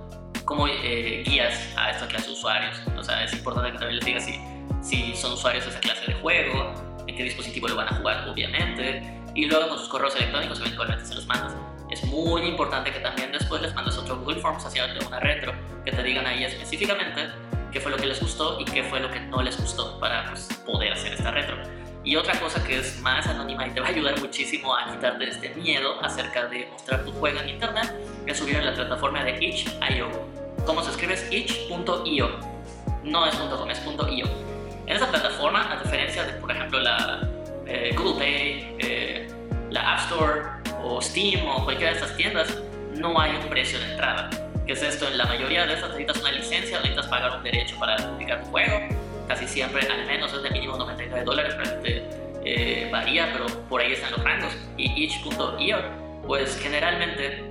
como 0.44 0.66
eh, 0.68 1.22
guías 1.24 1.72
a 1.76 1.90
esta 1.90 2.06
clase 2.06 2.26
de 2.26 2.32
usuarios. 2.32 2.80
O 2.96 3.02
sea, 3.02 3.24
es 3.24 3.32
importante 3.32 3.72
que 3.72 3.78
también 3.78 3.96
les 3.96 4.04
digas 4.04 4.24
si, 4.24 4.40
si 4.82 5.16
son 5.16 5.32
usuarios 5.32 5.64
de 5.64 5.70
esa 5.70 5.80
clase 5.80 6.06
de 6.06 6.14
juego, 6.14 6.72
en 7.06 7.16
qué 7.16 7.24
dispositivo 7.24 7.68
lo 7.68 7.76
van 7.76 7.88
a 7.88 7.96
jugar, 7.96 8.28
obviamente, 8.28 9.02
y 9.34 9.46
luego 9.46 9.68
con 9.68 9.78
sus 9.78 9.88
correos 9.88 10.14
electrónicos 10.16 10.60
eventualmente 10.60 11.04
se 11.04 11.14
los 11.14 11.26
mandas. 11.26 11.54
Es 11.92 12.02
muy 12.04 12.40
importante 12.46 12.90
que 12.90 13.00
también 13.00 13.32
después 13.32 13.60
les 13.60 13.74
mandes 13.74 13.98
otro 13.98 14.16
Google 14.16 14.40
Forms 14.40 14.64
hacia 14.64 14.86
una 15.06 15.20
retro, 15.20 15.52
que 15.84 15.92
te 15.92 16.02
digan 16.02 16.26
ahí 16.26 16.42
específicamente 16.42 17.28
qué 17.70 17.80
fue 17.80 17.90
lo 17.90 17.98
que 17.98 18.06
les 18.06 18.18
gustó 18.18 18.58
y 18.58 18.64
qué 18.64 18.82
fue 18.82 18.98
lo 18.98 19.10
que 19.10 19.20
no 19.20 19.42
les 19.42 19.60
gustó 19.60 20.00
para 20.00 20.24
pues, 20.30 20.48
poder 20.64 20.94
hacer 20.94 21.12
esta 21.12 21.30
retro. 21.30 21.54
Y 22.02 22.16
otra 22.16 22.40
cosa 22.40 22.64
que 22.64 22.78
es 22.78 22.98
más 23.00 23.26
anónima 23.26 23.66
y 23.66 23.72
te 23.72 23.80
va 23.80 23.88
a 23.88 23.90
ayudar 23.90 24.18
muchísimo 24.20 24.74
a 24.74 24.90
quitarte 24.90 25.28
este 25.28 25.50
miedo 25.50 26.02
acerca 26.02 26.46
de 26.46 26.66
mostrar 26.72 27.04
tu 27.04 27.12
juego 27.12 27.40
en 27.40 27.50
internet 27.50 27.92
es 28.24 28.38
subir 28.38 28.56
a 28.56 28.62
la 28.62 28.72
plataforma 28.72 29.22
de 29.22 29.44
itch.io. 29.44 30.08
¿Cómo 30.64 30.82
se 30.82 30.92
escribe? 30.92 31.12
Es 31.12 31.30
itch.io. 31.30 32.30
No 33.04 33.26
es 33.26 33.34
.com, 33.34 33.70
es 33.70 33.82
.io. 33.84 34.26
En 34.86 34.96
esa 34.96 35.10
plataforma, 35.10 35.70
a 35.70 35.82
diferencia 35.82 36.24
de, 36.24 36.32
por 36.40 36.50
ejemplo, 36.52 36.80
la 36.80 37.28
eh, 37.66 37.94
Google 37.94 38.14
Play, 38.16 38.76
eh, 38.78 39.28
la 39.68 39.92
App 39.92 40.00
Store 40.00 40.61
o 40.82 41.00
Steam 41.00 41.46
o 41.46 41.64
cualquiera 41.64 41.92
de 41.92 41.98
estas 41.98 42.16
tiendas, 42.16 42.58
no 42.96 43.20
hay 43.20 43.36
un 43.36 43.48
precio 43.48 43.78
de 43.78 43.92
entrada. 43.92 44.30
¿Qué 44.66 44.74
es 44.74 44.82
esto? 44.82 45.08
En 45.08 45.18
la 45.18 45.26
mayoría 45.26 45.66
de 45.66 45.74
estas 45.74 45.90
necesitas 45.90 46.20
una 46.20 46.32
licencia, 46.32 46.78
necesitas 46.78 47.06
pagar 47.08 47.36
un 47.36 47.42
derecho 47.42 47.76
para 47.78 47.96
publicar 47.96 48.42
tu 48.44 48.50
juego 48.50 48.80
casi 49.28 49.48
siempre 49.48 49.86
al 49.88 50.06
menos 50.06 50.32
es 50.34 50.42
de 50.42 50.50
mínimo 50.50 50.76
99 50.76 51.24
dólares, 51.24 51.56
realmente 51.56 52.04
eh, 52.44 52.88
varía, 52.90 53.32
pero 53.32 53.46
por 53.68 53.80
ahí 53.80 53.92
están 53.92 54.12
los 54.12 54.22
rangos. 54.22 54.52
Y 54.76 55.04
itch.io, 55.04 55.78
pues 56.26 56.58
generalmente, 56.58 57.42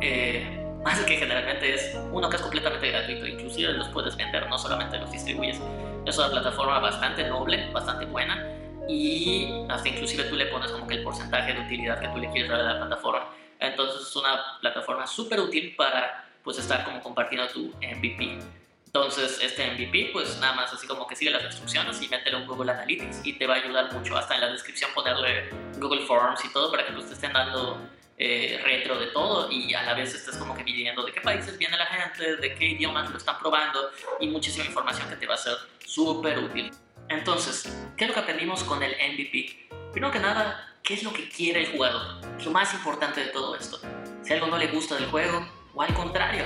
eh, 0.00 0.64
más 0.84 0.98
que 1.00 1.16
generalmente 1.16 1.74
es 1.74 1.98
uno 2.12 2.30
que 2.30 2.36
es 2.36 2.42
completamente 2.42 2.90
gratuito, 2.90 3.26
inclusive 3.26 3.72
los 3.72 3.88
puedes 3.88 4.16
vender, 4.16 4.48
no 4.48 4.58
solamente 4.58 4.98
los 4.98 5.10
distribuyes. 5.10 5.60
Es 6.06 6.16
una 6.18 6.30
plataforma 6.30 6.78
bastante 6.78 7.24
noble, 7.24 7.68
bastante 7.72 8.06
buena 8.06 8.46
y 8.88 9.64
hasta 9.68 9.88
inclusive 9.88 10.24
tú 10.24 10.36
le 10.36 10.46
pones 10.46 10.70
como 10.70 10.86
que 10.86 10.94
el 10.94 11.02
porcentaje 11.02 11.54
de 11.54 11.60
utilidad 11.60 12.00
que 12.00 12.08
tú 12.08 12.18
le 12.18 12.30
quieres 12.30 12.50
dar 12.50 12.60
a 12.60 12.74
la 12.74 12.78
plataforma. 12.78 13.28
Entonces 13.58 14.08
es 14.08 14.16
una 14.16 14.58
plataforma 14.60 15.06
súper 15.06 15.40
útil 15.40 15.74
para 15.76 16.24
pues 16.42 16.58
estar 16.58 16.84
como 16.84 17.00
compartiendo 17.00 17.48
tu 17.48 17.72
MVP. 17.78 18.38
Entonces, 18.86 19.40
este 19.42 19.72
MVP, 19.72 20.10
pues 20.12 20.38
nada 20.38 20.54
más 20.54 20.72
así 20.72 20.86
como 20.86 21.06
que 21.06 21.14
sigue 21.14 21.30
las 21.30 21.44
instrucciones 21.44 22.00
y 22.00 22.08
métele 22.08 22.36
un 22.36 22.46
Google 22.46 22.72
Analytics 22.72 23.26
y 23.26 23.34
te 23.34 23.46
va 23.46 23.54
a 23.54 23.58
ayudar 23.58 23.92
mucho. 23.92 24.16
Hasta 24.16 24.36
en 24.36 24.40
la 24.40 24.50
descripción 24.50 24.90
ponerle 24.94 25.50
Google 25.78 26.06
Forms 26.06 26.42
y 26.44 26.52
todo 26.52 26.70
para 26.70 26.86
que 26.86 26.92
pues, 26.92 27.06
te 27.06 27.12
estén 27.12 27.32
dando 27.32 27.78
eh, 28.16 28.58
retro 28.64 28.98
de 28.98 29.08
todo 29.08 29.50
y 29.50 29.74
a 29.74 29.82
la 29.82 29.92
vez 29.92 30.14
estés 30.14 30.36
como 30.38 30.54
que 30.56 30.64
midiendo 30.64 31.02
de 31.02 31.12
qué 31.12 31.20
países 31.20 31.58
viene 31.58 31.76
la 31.76 31.84
gente, 31.84 32.36
de 32.36 32.54
qué 32.54 32.64
idiomas 32.68 33.10
lo 33.10 33.18
están 33.18 33.38
probando 33.38 33.90
y 34.18 34.28
muchísima 34.28 34.64
información 34.64 35.10
que 35.10 35.16
te 35.16 35.26
va 35.26 35.34
a 35.34 35.38
ser 35.38 35.56
súper 35.84 36.38
útil. 36.38 36.72
Entonces, 37.08 37.72
¿qué 37.96 38.04
es 38.04 38.08
lo 38.08 38.14
que 38.14 38.20
aprendimos 38.20 38.64
con 38.64 38.82
el 38.82 38.92
MVP? 38.92 39.68
Primero 39.92 40.12
que 40.12 40.18
nada, 40.18 40.74
¿qué 40.82 40.94
es 40.94 41.02
lo 41.02 41.12
que 41.12 41.28
quiere 41.28 41.60
el 41.60 41.72
jugador? 41.72 42.24
lo 42.44 42.50
más 42.50 42.74
importante 42.74 43.20
de 43.20 43.26
todo 43.28 43.56
esto. 43.56 43.80
Si 44.22 44.32
algo 44.32 44.46
no 44.46 44.58
le 44.58 44.68
gusta 44.68 44.96
del 44.96 45.06
juego 45.06 45.46
o 45.74 45.82
al 45.82 45.94
contrario, 45.94 46.44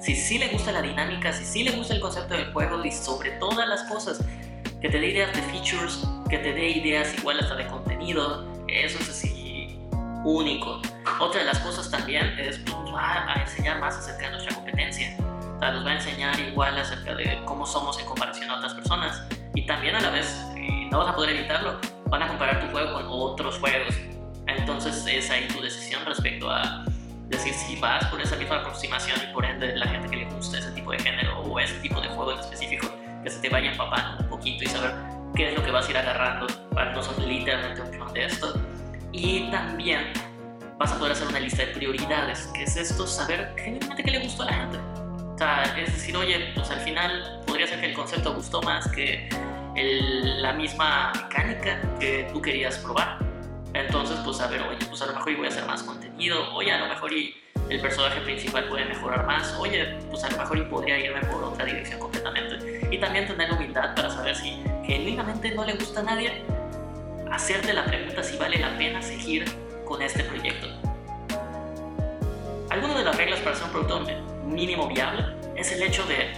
si 0.00 0.14
sí 0.14 0.38
le 0.38 0.48
gusta 0.48 0.72
la 0.72 0.82
dinámica, 0.82 1.32
si 1.32 1.44
sí 1.44 1.62
le 1.62 1.72
gusta 1.72 1.94
el 1.94 2.00
concepto 2.00 2.34
del 2.34 2.52
juego 2.52 2.84
y 2.84 2.92
sobre 2.92 3.30
todas 3.32 3.68
las 3.68 3.84
cosas, 3.84 4.24
que 4.80 4.88
te 4.88 4.98
dé 4.98 5.08
ideas 5.08 5.32
de 5.34 5.42
features, 5.42 6.06
que 6.28 6.38
te 6.38 6.52
dé 6.52 6.70
ideas 6.70 7.16
igual 7.18 7.38
hasta 7.40 7.54
de 7.54 7.66
contenido, 7.66 8.46
eso 8.68 8.98
es 8.98 9.08
así 9.08 9.78
único. 10.24 10.80
Otra 11.18 11.40
de 11.40 11.46
las 11.46 11.58
cosas 11.60 11.90
también 11.90 12.38
es 12.38 12.58
pues, 12.58 12.76
va 12.94 13.32
a 13.32 13.42
enseñar 13.42 13.80
más 13.80 13.96
acerca 13.96 14.26
de 14.26 14.30
nuestra 14.32 14.54
competencia. 14.54 15.16
O 15.18 15.60
nos 15.60 15.84
va 15.84 15.90
a 15.90 15.94
enseñar 15.94 16.38
igual 16.40 16.78
acerca 16.78 17.14
de 17.14 17.42
cómo 17.44 17.66
somos 17.66 17.98
en 17.98 18.06
comparación 18.06 18.50
a 18.50 18.56
otras 18.56 18.74
personas. 18.74 19.22
Y 19.60 19.66
también 19.66 19.94
a 19.94 20.00
la 20.00 20.08
vez, 20.08 20.42
no 20.90 21.00
vas 21.00 21.08
a 21.08 21.14
poder 21.14 21.36
evitarlo, 21.36 21.78
van 22.08 22.22
a 22.22 22.28
comparar 22.28 22.60
tu 22.60 22.72
juego 22.72 22.94
con 22.94 23.04
otros 23.08 23.58
juegos. 23.58 23.94
Entonces 24.46 25.04
es 25.06 25.30
ahí 25.30 25.46
tu 25.48 25.60
decisión 25.60 26.02
respecto 26.06 26.50
a 26.50 26.82
decir 27.28 27.52
si 27.52 27.76
vas 27.76 28.06
por 28.06 28.22
esa 28.22 28.36
misma 28.36 28.60
aproximación 28.60 29.18
y 29.22 29.34
por 29.34 29.44
ende 29.44 29.76
la 29.76 29.86
gente 29.86 30.08
que 30.08 30.16
le 30.16 30.24
gusta 30.30 30.58
ese 30.58 30.72
tipo 30.72 30.92
de 30.92 30.98
género 31.00 31.40
o 31.40 31.60
ese 31.60 31.74
tipo 31.80 32.00
de 32.00 32.08
juego 32.08 32.32
en 32.32 32.38
específico, 32.38 32.88
que 33.22 33.28
se 33.28 33.38
te 33.38 33.50
vaya 33.50 33.72
empapando 33.72 34.22
un 34.22 34.30
poquito 34.30 34.64
y 34.64 34.66
saber 34.66 34.94
qué 35.36 35.50
es 35.50 35.58
lo 35.58 35.62
que 35.62 35.72
vas 35.72 35.86
a 35.86 35.90
ir 35.90 35.98
agarrando 35.98 36.46
para 36.70 36.94
no 36.94 37.02
ser 37.02 37.18
literalmente 37.18 37.82
un 37.82 37.90
clon 37.90 38.12
de 38.14 38.24
esto. 38.24 38.58
Y 39.12 39.50
también 39.50 40.10
vas 40.78 40.90
a 40.90 40.98
poder 40.98 41.12
hacer 41.12 41.28
una 41.28 41.40
lista 41.40 41.66
de 41.66 41.72
prioridades, 41.74 42.46
que 42.54 42.62
es 42.62 42.78
esto, 42.78 43.06
saber 43.06 43.54
genuinamente 43.58 44.04
qué 44.04 44.10
le 44.10 44.20
gustó 44.20 44.44
a 44.44 44.46
la 44.46 44.52
gente. 44.54 44.99
Sea, 45.40 45.62
es 45.78 45.90
decir, 45.90 46.14
oye, 46.18 46.52
pues 46.54 46.70
al 46.70 46.80
final 46.80 47.40
podría 47.46 47.66
ser 47.66 47.80
que 47.80 47.86
el 47.86 47.94
concepto 47.94 48.34
gustó 48.34 48.60
más 48.60 48.86
que 48.92 49.26
la 49.74 50.52
misma 50.52 51.12
mecánica 51.14 51.80
que 51.98 52.28
tú 52.30 52.42
querías 52.42 52.76
probar 52.76 53.30
entonces, 53.72 54.18
pues 54.24 54.40
a 54.40 54.48
ver, 54.48 54.62
oye, 54.62 54.84
pues 54.88 55.00
a 55.02 55.06
lo 55.06 55.14
mejor 55.14 55.36
voy 55.36 55.46
a 55.46 55.48
hacer 55.48 55.64
más 55.64 55.82
contenido, 55.82 56.54
oye, 56.54 56.72
a 56.72 56.78
lo 56.78 56.88
mejor 56.88 57.12
y 57.12 57.36
el 57.68 57.80
personaje 57.80 58.20
principal 58.20 58.64
puede 58.68 58.84
mejorar 58.84 59.26
más, 59.26 59.54
oye, 59.58 59.96
pues 60.10 60.24
a 60.24 60.30
lo 60.30 60.38
mejor 60.38 60.58
y 60.58 60.62
podría 60.62 60.98
irme 60.98 61.20
por 61.20 61.44
otra 61.44 61.64
dirección 61.64 62.00
completamente. 62.00 62.88
Y 62.90 62.98
también 62.98 63.28
tener 63.28 63.52
humildad 63.52 63.94
para 63.94 64.10
saber 64.10 64.34
si 64.34 64.62
genuinamente 64.84 65.54
no 65.54 65.64
le 65.64 65.74
gusta 65.74 66.00
a 66.00 66.02
nadie, 66.02 66.42
hacerte 67.30 67.72
la 67.72 67.84
pregunta 67.84 68.22
si 68.24 68.36
vale 68.36 68.58
la 68.58 68.76
pena 68.76 69.00
seguir 69.00 69.44
con 69.84 70.02
este 70.02 70.24
proyecto. 70.24 70.66
Algunas 72.70 72.98
de 72.98 73.04
las 73.04 73.16
reglas 73.16 73.40
para 73.40 73.52
hacer 73.52 73.64
un 73.66 73.70
producto 73.70 74.29
mínimo 74.50 74.88
viable 74.88 75.24
es 75.56 75.72
el 75.72 75.82
hecho 75.82 76.04
de, 76.06 76.32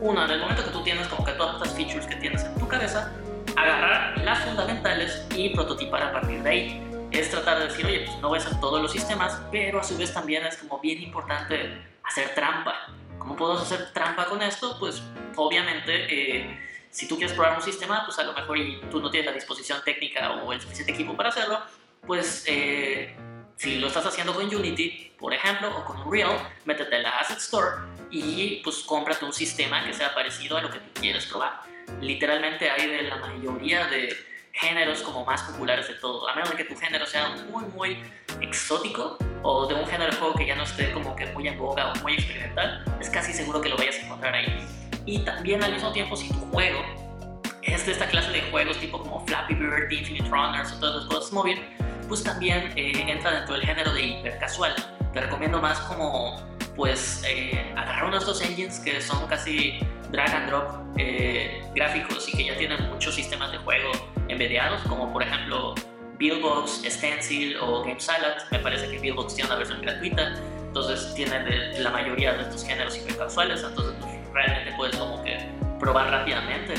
uno, 0.00 0.24
en 0.24 0.30
el 0.30 0.40
momento 0.40 0.64
que 0.64 0.70
tú 0.70 0.82
tienes 0.82 1.06
como 1.08 1.24
que 1.24 1.32
todas 1.32 1.56
estas 1.56 1.76
features 1.76 2.06
que 2.06 2.16
tienes 2.16 2.44
en 2.44 2.54
tu 2.58 2.66
cabeza, 2.66 3.12
agarrar 3.56 4.18
las 4.18 4.40
fundamentales 4.40 5.26
y 5.34 5.50
prototipar 5.50 6.02
a 6.02 6.12
partir 6.12 6.42
de 6.42 6.50
ahí. 6.50 7.08
Es 7.10 7.30
tratar 7.30 7.58
de 7.58 7.66
decir, 7.66 7.84
oye, 7.84 8.04
pues 8.06 8.18
no 8.20 8.28
voy 8.28 8.38
a 8.38 8.42
hacer 8.42 8.58
todos 8.60 8.80
los 8.80 8.90
sistemas, 8.90 9.40
pero 9.50 9.80
a 9.80 9.84
su 9.84 9.96
vez 9.98 10.12
también 10.14 10.46
es 10.46 10.56
como 10.56 10.78
bien 10.80 11.02
importante 11.02 11.82
hacer 12.02 12.34
trampa. 12.34 12.74
¿Cómo 13.18 13.36
puedo 13.36 13.58
hacer 13.58 13.92
trampa 13.92 14.24
con 14.26 14.42
esto? 14.42 14.76
Pues 14.80 15.02
obviamente, 15.36 16.06
eh, 16.40 16.60
si 16.90 17.06
tú 17.06 17.16
quieres 17.16 17.34
probar 17.34 17.56
un 17.56 17.62
sistema, 17.62 18.04
pues 18.04 18.18
a 18.18 18.24
lo 18.24 18.32
mejor 18.32 18.56
y 18.58 18.80
tú 18.90 19.00
no 19.00 19.10
tienes 19.10 19.26
la 19.26 19.34
disposición 19.34 19.80
técnica 19.84 20.32
o 20.42 20.52
el 20.52 20.60
suficiente 20.60 20.92
equipo 20.92 21.16
para 21.16 21.28
hacerlo, 21.28 21.60
pues 22.06 22.44
eh, 22.48 23.14
si 23.56 23.78
lo 23.78 23.88
estás 23.88 24.06
haciendo 24.06 24.34
con 24.34 24.44
Unity, 24.44 25.12
por 25.18 25.32
ejemplo, 25.32 25.76
o 25.76 25.84
con 25.84 26.00
Unreal, 26.02 26.36
métete 26.64 26.96
en 26.96 27.02
la 27.04 27.18
Asset 27.18 27.38
Store 27.38 27.76
y 28.10 28.60
pues 28.64 28.78
cómprate 28.78 29.24
un 29.24 29.32
sistema 29.32 29.84
que 29.84 29.94
sea 29.94 30.14
parecido 30.14 30.56
a 30.56 30.62
lo 30.62 30.70
que 30.70 30.78
tú 30.78 31.00
quieres 31.00 31.26
probar 31.26 31.72
literalmente 32.00 32.70
hay 32.70 32.86
de 32.88 33.02
la 33.02 33.16
mayoría 33.16 33.86
de 33.86 34.16
géneros 34.52 35.02
como 35.02 35.24
más 35.24 35.42
populares 35.42 35.88
de 35.88 35.94
todo, 35.94 36.28
a 36.28 36.34
menos 36.34 36.50
de 36.50 36.56
que 36.56 36.64
tu 36.64 36.76
género 36.76 37.06
sea 37.06 37.34
muy, 37.50 37.64
muy 37.66 38.02
exótico 38.40 39.16
o 39.42 39.66
de 39.66 39.74
un 39.74 39.86
género 39.86 40.12
de 40.12 40.18
juego 40.18 40.34
que 40.34 40.46
ya 40.46 40.54
no 40.54 40.64
esté 40.64 40.92
como 40.92 41.16
que 41.16 41.26
muy 41.26 41.48
en 41.48 41.58
boga 41.58 41.92
o 41.92 41.98
muy 42.02 42.14
experimental, 42.14 42.84
es 43.00 43.08
casi 43.08 43.32
seguro 43.32 43.60
que 43.60 43.70
lo 43.70 43.76
vayas 43.76 43.96
a 43.96 44.00
encontrar 44.02 44.34
ahí. 44.34 44.66
Y 45.06 45.20
también 45.20 45.62
al 45.64 45.72
mismo 45.72 45.90
tiempo, 45.92 46.16
si 46.16 46.28
tu 46.28 46.38
juego 46.52 46.80
es 47.62 47.86
de 47.86 47.92
esta 47.92 48.06
clase 48.06 48.30
de 48.30 48.42
juegos 48.50 48.78
tipo 48.78 49.00
como 49.00 49.24
Flappy 49.26 49.54
Bird, 49.54 49.90
Infinite 49.90 50.28
Runners 50.28 50.72
o 50.72 50.80
todas 50.80 50.96
las 50.96 51.06
cosas 51.06 51.32
móviles, 51.32 51.64
pues 52.12 52.24
también 52.24 52.74
eh, 52.76 52.92
entra 53.08 53.30
dentro 53.30 53.54
del 53.54 53.64
género 53.64 53.90
de 53.94 54.02
hipercasual. 54.02 54.74
Te 55.14 55.22
recomiendo 55.22 55.62
más 55.62 55.80
como 55.80 56.42
pues 56.76 57.24
eh, 57.26 57.72
agarrar 57.74 58.04
unos 58.04 58.26
dos 58.26 58.42
engines 58.42 58.80
que 58.80 59.00
son 59.00 59.26
casi 59.28 59.78
drag 60.10 60.28
and 60.28 60.50
drop 60.50 60.98
eh, 60.98 61.64
gráficos 61.74 62.28
y 62.28 62.36
que 62.36 62.44
ya 62.44 62.58
tienen 62.58 62.86
muchos 62.90 63.14
sistemas 63.14 63.50
de 63.50 63.56
juego 63.56 63.92
embediados, 64.28 64.82
como 64.82 65.10
por 65.10 65.22
ejemplo 65.22 65.74
Buildbox, 66.18 66.82
Stencil 66.86 67.56
o 67.62 67.82
GameSalad. 67.82 68.42
Me 68.50 68.58
parece 68.58 68.90
que 68.90 68.98
Buildbox 68.98 69.34
tiene 69.34 69.48
una 69.48 69.56
versión 69.56 69.80
gratuita, 69.80 70.34
entonces 70.66 71.14
tiene 71.14 71.42
de 71.42 71.78
la 71.78 71.88
mayoría 71.88 72.34
de 72.34 72.42
estos 72.42 72.62
géneros 72.62 72.94
hipercasuales, 72.94 73.62
entonces 73.62 73.94
pues, 74.02 74.12
realmente 74.34 74.74
puedes 74.76 74.96
como 74.96 75.24
que 75.24 75.38
probar 75.80 76.10
rápidamente 76.10 76.74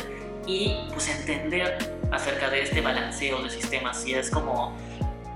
y 0.45 0.77
pues 0.91 1.09
entender 1.09 1.77
acerca 2.11 2.51
de 2.51 2.61
este 2.61 2.81
balanceo 2.81 3.41
de 3.41 3.49
sistemas, 3.49 3.99
si 3.99 4.13
es 4.13 4.29
como 4.29 4.77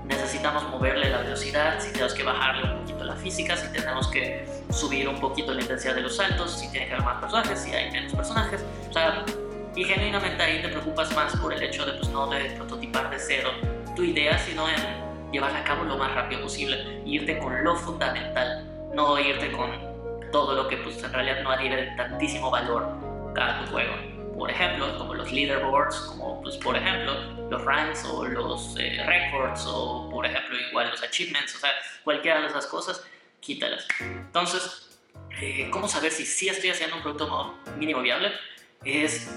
necesitamos 0.08 0.68
moverle 0.70 1.10
la 1.10 1.18
velocidad, 1.18 1.78
si 1.80 1.92
tenemos 1.92 2.14
que 2.14 2.22
bajarle 2.22 2.72
un 2.72 2.80
poquito 2.80 3.04
la 3.04 3.14
física, 3.16 3.56
si 3.56 3.70
tenemos 3.72 4.08
que 4.08 4.46
subir 4.70 5.08
un 5.08 5.20
poquito 5.20 5.52
la 5.52 5.60
intensidad 5.60 5.94
de 5.94 6.00
los 6.00 6.16
saltos, 6.16 6.58
si 6.58 6.70
tiene 6.70 6.86
que 6.86 6.94
haber 6.94 7.04
más 7.04 7.20
personajes, 7.20 7.60
si 7.60 7.72
hay 7.72 7.90
menos 7.90 8.14
personajes. 8.14 8.64
O 8.88 8.92
sea, 8.92 9.24
y 9.76 9.84
genuinamente 9.84 10.42
ahí 10.42 10.62
te 10.62 10.68
preocupas 10.68 11.14
más 11.14 11.36
por 11.36 11.52
el 11.52 11.62
hecho 11.62 11.84
de 11.84 11.92
pues, 11.92 12.08
no 12.08 12.26
de 12.28 12.50
prototipar 12.56 13.10
de 13.10 13.18
cero 13.18 13.50
tu 13.94 14.02
idea, 14.02 14.38
sino 14.38 14.68
en 14.68 14.76
llevarla 15.30 15.58
a 15.60 15.64
cabo 15.64 15.84
lo 15.84 15.98
más 15.98 16.14
rápido 16.14 16.42
posible 16.42 16.76
e 16.80 17.02
irte 17.04 17.38
con 17.38 17.62
lo 17.62 17.76
fundamental, 17.76 18.64
no 18.94 19.18
irte 19.18 19.52
con 19.52 19.70
todo 20.32 20.54
lo 20.54 20.68
que 20.68 20.78
pues, 20.78 21.02
en 21.02 21.12
realidad 21.12 21.42
no 21.42 21.50
adhiere 21.50 21.94
tantísimo 21.96 22.50
valor 22.50 22.88
a 23.38 23.64
tu 23.64 23.70
juego 23.72 24.17
por 24.38 24.50
ejemplo, 24.50 24.96
como 24.96 25.14
los 25.14 25.32
leaderboards, 25.32 25.96
como 25.96 26.40
pues, 26.42 26.56
por 26.56 26.76
ejemplo 26.76 27.14
los 27.50 27.64
ranks 27.64 28.04
o 28.04 28.24
los 28.24 28.76
eh, 28.78 29.02
records 29.04 29.64
o 29.66 30.08
por 30.10 30.24
ejemplo 30.24 30.56
igual 30.70 30.90
los 30.90 31.02
achievements, 31.02 31.56
o 31.56 31.58
sea, 31.58 31.70
cualquiera 32.04 32.40
de 32.40 32.46
esas 32.46 32.66
cosas, 32.66 33.04
quítalas. 33.40 33.86
Entonces, 34.00 35.00
eh, 35.40 35.68
cómo 35.70 35.88
saber 35.88 36.12
si 36.12 36.24
sí 36.24 36.48
estoy 36.48 36.70
haciendo 36.70 36.96
un 36.96 37.02
producto 37.02 37.58
mínimo 37.76 38.00
viable 38.00 38.32
es 38.84 39.28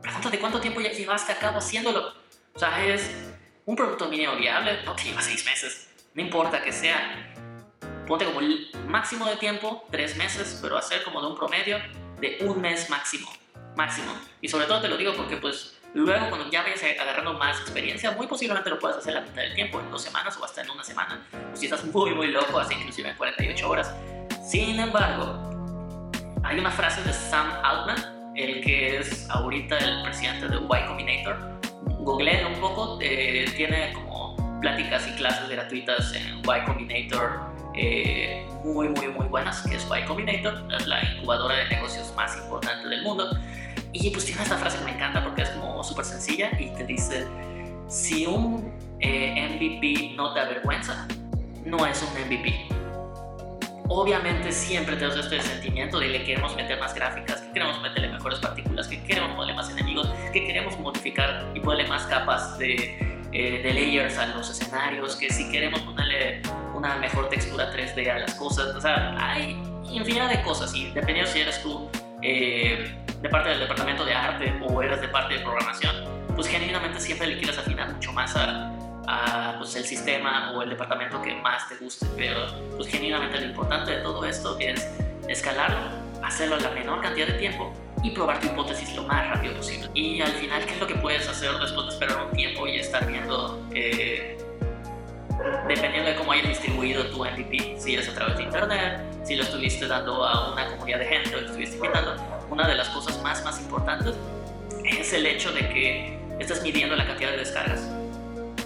pregúntate 0.00 0.38
cuánto 0.38 0.60
tiempo 0.60 0.80
ya 0.80 0.92
llevaste 0.92 1.32
a 1.32 1.38
cabo 1.38 1.58
haciéndolo. 1.58 2.12
O 2.54 2.58
sea, 2.58 2.84
es 2.86 3.10
un 3.64 3.74
producto 3.74 4.08
mínimo 4.08 4.36
viable, 4.36 4.82
no 4.84 4.94
te 4.94 5.04
lleva 5.04 5.22
seis 5.22 5.44
meses, 5.44 5.88
no 6.14 6.22
importa 6.22 6.62
que 6.62 6.72
sea. 6.72 7.32
Ponte 8.06 8.24
como 8.24 8.38
el 8.38 8.70
máximo 8.86 9.26
de 9.26 9.36
tiempo, 9.36 9.84
tres 9.90 10.16
meses, 10.16 10.60
pero 10.62 10.78
hacer 10.78 11.02
como 11.02 11.20
de 11.20 11.26
un 11.26 11.36
promedio 11.36 11.78
de 12.20 12.38
un 12.42 12.60
mes 12.60 12.88
máximo. 12.88 13.28
Máximo. 13.76 14.12
Y 14.40 14.48
sobre 14.48 14.66
todo 14.66 14.80
te 14.80 14.88
lo 14.88 14.96
digo 14.96 15.12
porque 15.14 15.36
pues 15.36 15.76
luego 15.94 16.28
cuando 16.28 16.50
ya 16.50 16.62
vayas 16.62 16.82
agarrando 16.98 17.34
más 17.34 17.60
experiencia, 17.60 18.10
muy 18.12 18.26
posiblemente 18.26 18.70
lo 18.70 18.78
puedas 18.78 18.98
hacer 18.98 19.14
la 19.14 19.20
mitad 19.20 19.42
del 19.42 19.54
tiempo, 19.54 19.80
en 19.80 19.90
dos 19.90 20.02
semanas 20.02 20.36
o 20.40 20.44
hasta 20.44 20.62
en 20.62 20.70
una 20.70 20.82
semana. 20.82 21.20
O 21.52 21.56
si 21.56 21.66
estás 21.66 21.84
muy 21.84 22.14
muy 22.14 22.28
loco, 22.28 22.58
hasta 22.58 22.74
inclusive 22.74 23.10
en 23.10 23.16
48 23.16 23.68
horas. 23.68 23.94
Sin 24.42 24.80
embargo, 24.80 26.10
hay 26.42 26.58
una 26.58 26.70
frase 26.70 27.02
de 27.02 27.12
Sam 27.12 27.50
Altman, 27.62 28.32
el 28.36 28.62
que 28.62 28.98
es 28.98 29.28
ahorita 29.30 29.76
el 29.78 30.02
presidente 30.02 30.48
de 30.48 30.56
Y 30.56 30.86
Combinator. 30.86 31.36
Google 32.00 32.46
un 32.46 32.60
poco, 32.60 32.98
eh, 33.02 33.50
tiene 33.56 33.92
como 33.92 34.36
pláticas 34.60 35.06
y 35.08 35.12
clases 35.16 35.48
gratuitas 35.48 36.14
en 36.14 36.38
Y 36.38 36.64
Combinator 36.64 37.40
eh, 37.74 38.46
muy, 38.64 38.88
muy, 38.88 39.08
muy 39.08 39.26
buenas, 39.26 39.62
que 39.62 39.76
es 39.76 39.86
Y 39.86 40.04
Combinator, 40.06 40.66
es 40.72 40.86
la 40.86 41.02
incubadora 41.04 41.56
de 41.56 41.68
negocios 41.68 42.12
más 42.16 42.36
importante 42.36 42.88
del 42.88 43.02
mundo. 43.02 43.36
Y 43.98 44.10
pues 44.10 44.24
tiene 44.24 44.42
esta 44.42 44.56
frase 44.56 44.78
que 44.78 44.84
me 44.84 44.92
encanta 44.92 45.22
porque 45.24 45.42
es 45.42 45.50
como 45.50 45.82
súper 45.82 46.04
sencilla 46.04 46.50
y 46.60 46.70
te 46.70 46.84
dice, 46.84 47.26
si 47.88 48.26
un 48.26 48.72
eh, 49.00 49.48
MVP 49.54 50.14
no 50.16 50.32
te 50.32 50.40
avergüenza, 50.40 51.06
no 51.64 51.86
es 51.86 52.02
un 52.02 52.26
MVP 52.26 52.76
obviamente 53.88 54.52
siempre 54.52 54.96
tenemos 54.96 55.16
este 55.18 55.40
sentimiento 55.40 55.98
de 55.98 56.12
que 56.12 56.24
queremos 56.24 56.54
meter 56.56 56.78
más 56.78 56.94
gráficas, 56.94 57.40
que 57.40 57.52
queremos 57.52 57.80
meterle 57.82 58.08
mejores 58.08 58.38
partículas, 58.38 58.88
que 58.88 59.02
queremos 59.04 59.30
ponerle 59.32 59.54
más 59.54 59.70
enemigos, 59.70 60.08
que 60.32 60.44
queremos 60.44 60.78
modificar 60.78 61.50
y 61.54 61.60
ponerle 61.60 61.88
más 61.88 62.04
capas 62.04 62.58
de, 62.58 62.98
eh, 63.32 63.62
de 63.62 63.74
layers 63.74 64.18
a 64.18 64.26
los 64.26 64.50
escenarios, 64.50 65.16
que 65.16 65.30
si 65.30 65.50
queremos 65.50 65.80
ponerle 65.80 66.42
una 66.74 66.96
mejor 66.96 67.28
textura 67.28 67.72
3D 67.72 68.08
a 68.10 68.18
las 68.20 68.34
cosas, 68.34 68.74
o 68.74 68.80
sea, 68.80 69.14
hay 69.18 69.56
infinidad 69.90 70.28
de 70.30 70.42
cosas 70.42 70.74
y 70.74 70.90
dependiendo 70.90 71.30
si 71.30 71.40
eres 71.40 71.62
tú 71.62 71.88
eh, 72.22 72.94
de 73.26 73.30
parte 73.30 73.48
del 73.48 73.60
departamento 73.60 74.04
de 74.04 74.14
arte 74.14 74.54
o 74.62 74.82
eres 74.82 75.00
de 75.00 75.08
parte 75.08 75.34
de 75.34 75.40
programación, 75.40 75.94
pues 76.34 76.46
genuinamente 76.46 77.00
siempre 77.00 77.26
le 77.26 77.38
quieres 77.38 77.58
afinar 77.58 77.92
mucho 77.92 78.12
más 78.12 78.36
a 78.36 78.72
a 79.06 79.54
pues, 79.58 79.74
el 79.76 79.84
sistema 79.84 80.52
o 80.52 80.62
el 80.62 80.70
departamento 80.70 81.20
que 81.22 81.34
más 81.34 81.68
te 81.68 81.76
guste, 81.76 82.06
pero 82.16 82.46
pues 82.76 82.88
genuinamente 82.88 83.40
lo 83.40 83.46
importante 83.46 83.92
de 83.92 84.02
todo 84.02 84.24
esto 84.24 84.58
es 84.58 84.88
escalarlo, 85.28 85.78
hacerlo 86.22 86.56
en 86.56 86.62
la 86.64 86.70
menor 86.70 87.02
cantidad 87.02 87.26
de 87.26 87.34
tiempo 87.34 87.72
y 88.02 88.10
probar 88.10 88.40
tu 88.40 88.48
hipótesis 88.48 88.94
lo 88.94 89.04
más 89.04 89.28
rápido 89.28 89.54
posible. 89.54 89.88
Y 89.94 90.20
al 90.20 90.32
final, 90.32 90.64
¿qué 90.64 90.74
es 90.74 90.80
lo 90.80 90.86
que 90.86 90.96
puedes 90.96 91.28
hacer 91.28 91.52
después 91.58 91.86
de 91.86 91.92
esperar 91.92 92.26
un 92.26 92.32
tiempo 92.32 92.66
y 92.66 92.78
estar 92.78 93.06
viendo, 93.06 93.62
dependiendo 95.68 96.10
de 96.10 96.16
cómo 96.16 96.32
hayas 96.32 96.48
distribuido 96.48 97.06
tu 97.06 97.24
MVP, 97.24 97.76
si 97.78 97.94
es 97.94 98.08
a 98.08 98.14
través 98.14 98.36
de 98.36 98.42
internet, 98.44 99.00
si 99.24 99.36
lo 99.36 99.42
estuviste 99.44 99.86
dando 99.86 100.24
a 100.24 100.52
una 100.52 100.66
comunidad 100.70 100.98
de 100.98 101.06
gente 101.06 101.34
o 101.34 101.40
lo 101.40 101.46
estuviste 101.46 101.76
invitando, 101.76 102.16
una 102.50 102.66
de 102.66 102.74
las 102.74 102.88
cosas 102.90 103.20
más, 103.22 103.44
más 103.44 103.60
importantes 103.60 104.14
es 104.84 105.12
el 105.12 105.26
hecho 105.26 105.52
de 105.52 105.68
que 105.68 106.18
estás 106.38 106.62
midiendo 106.62 106.96
la 106.96 107.06
cantidad 107.06 107.30
de 107.30 107.38
descargas 107.38 107.88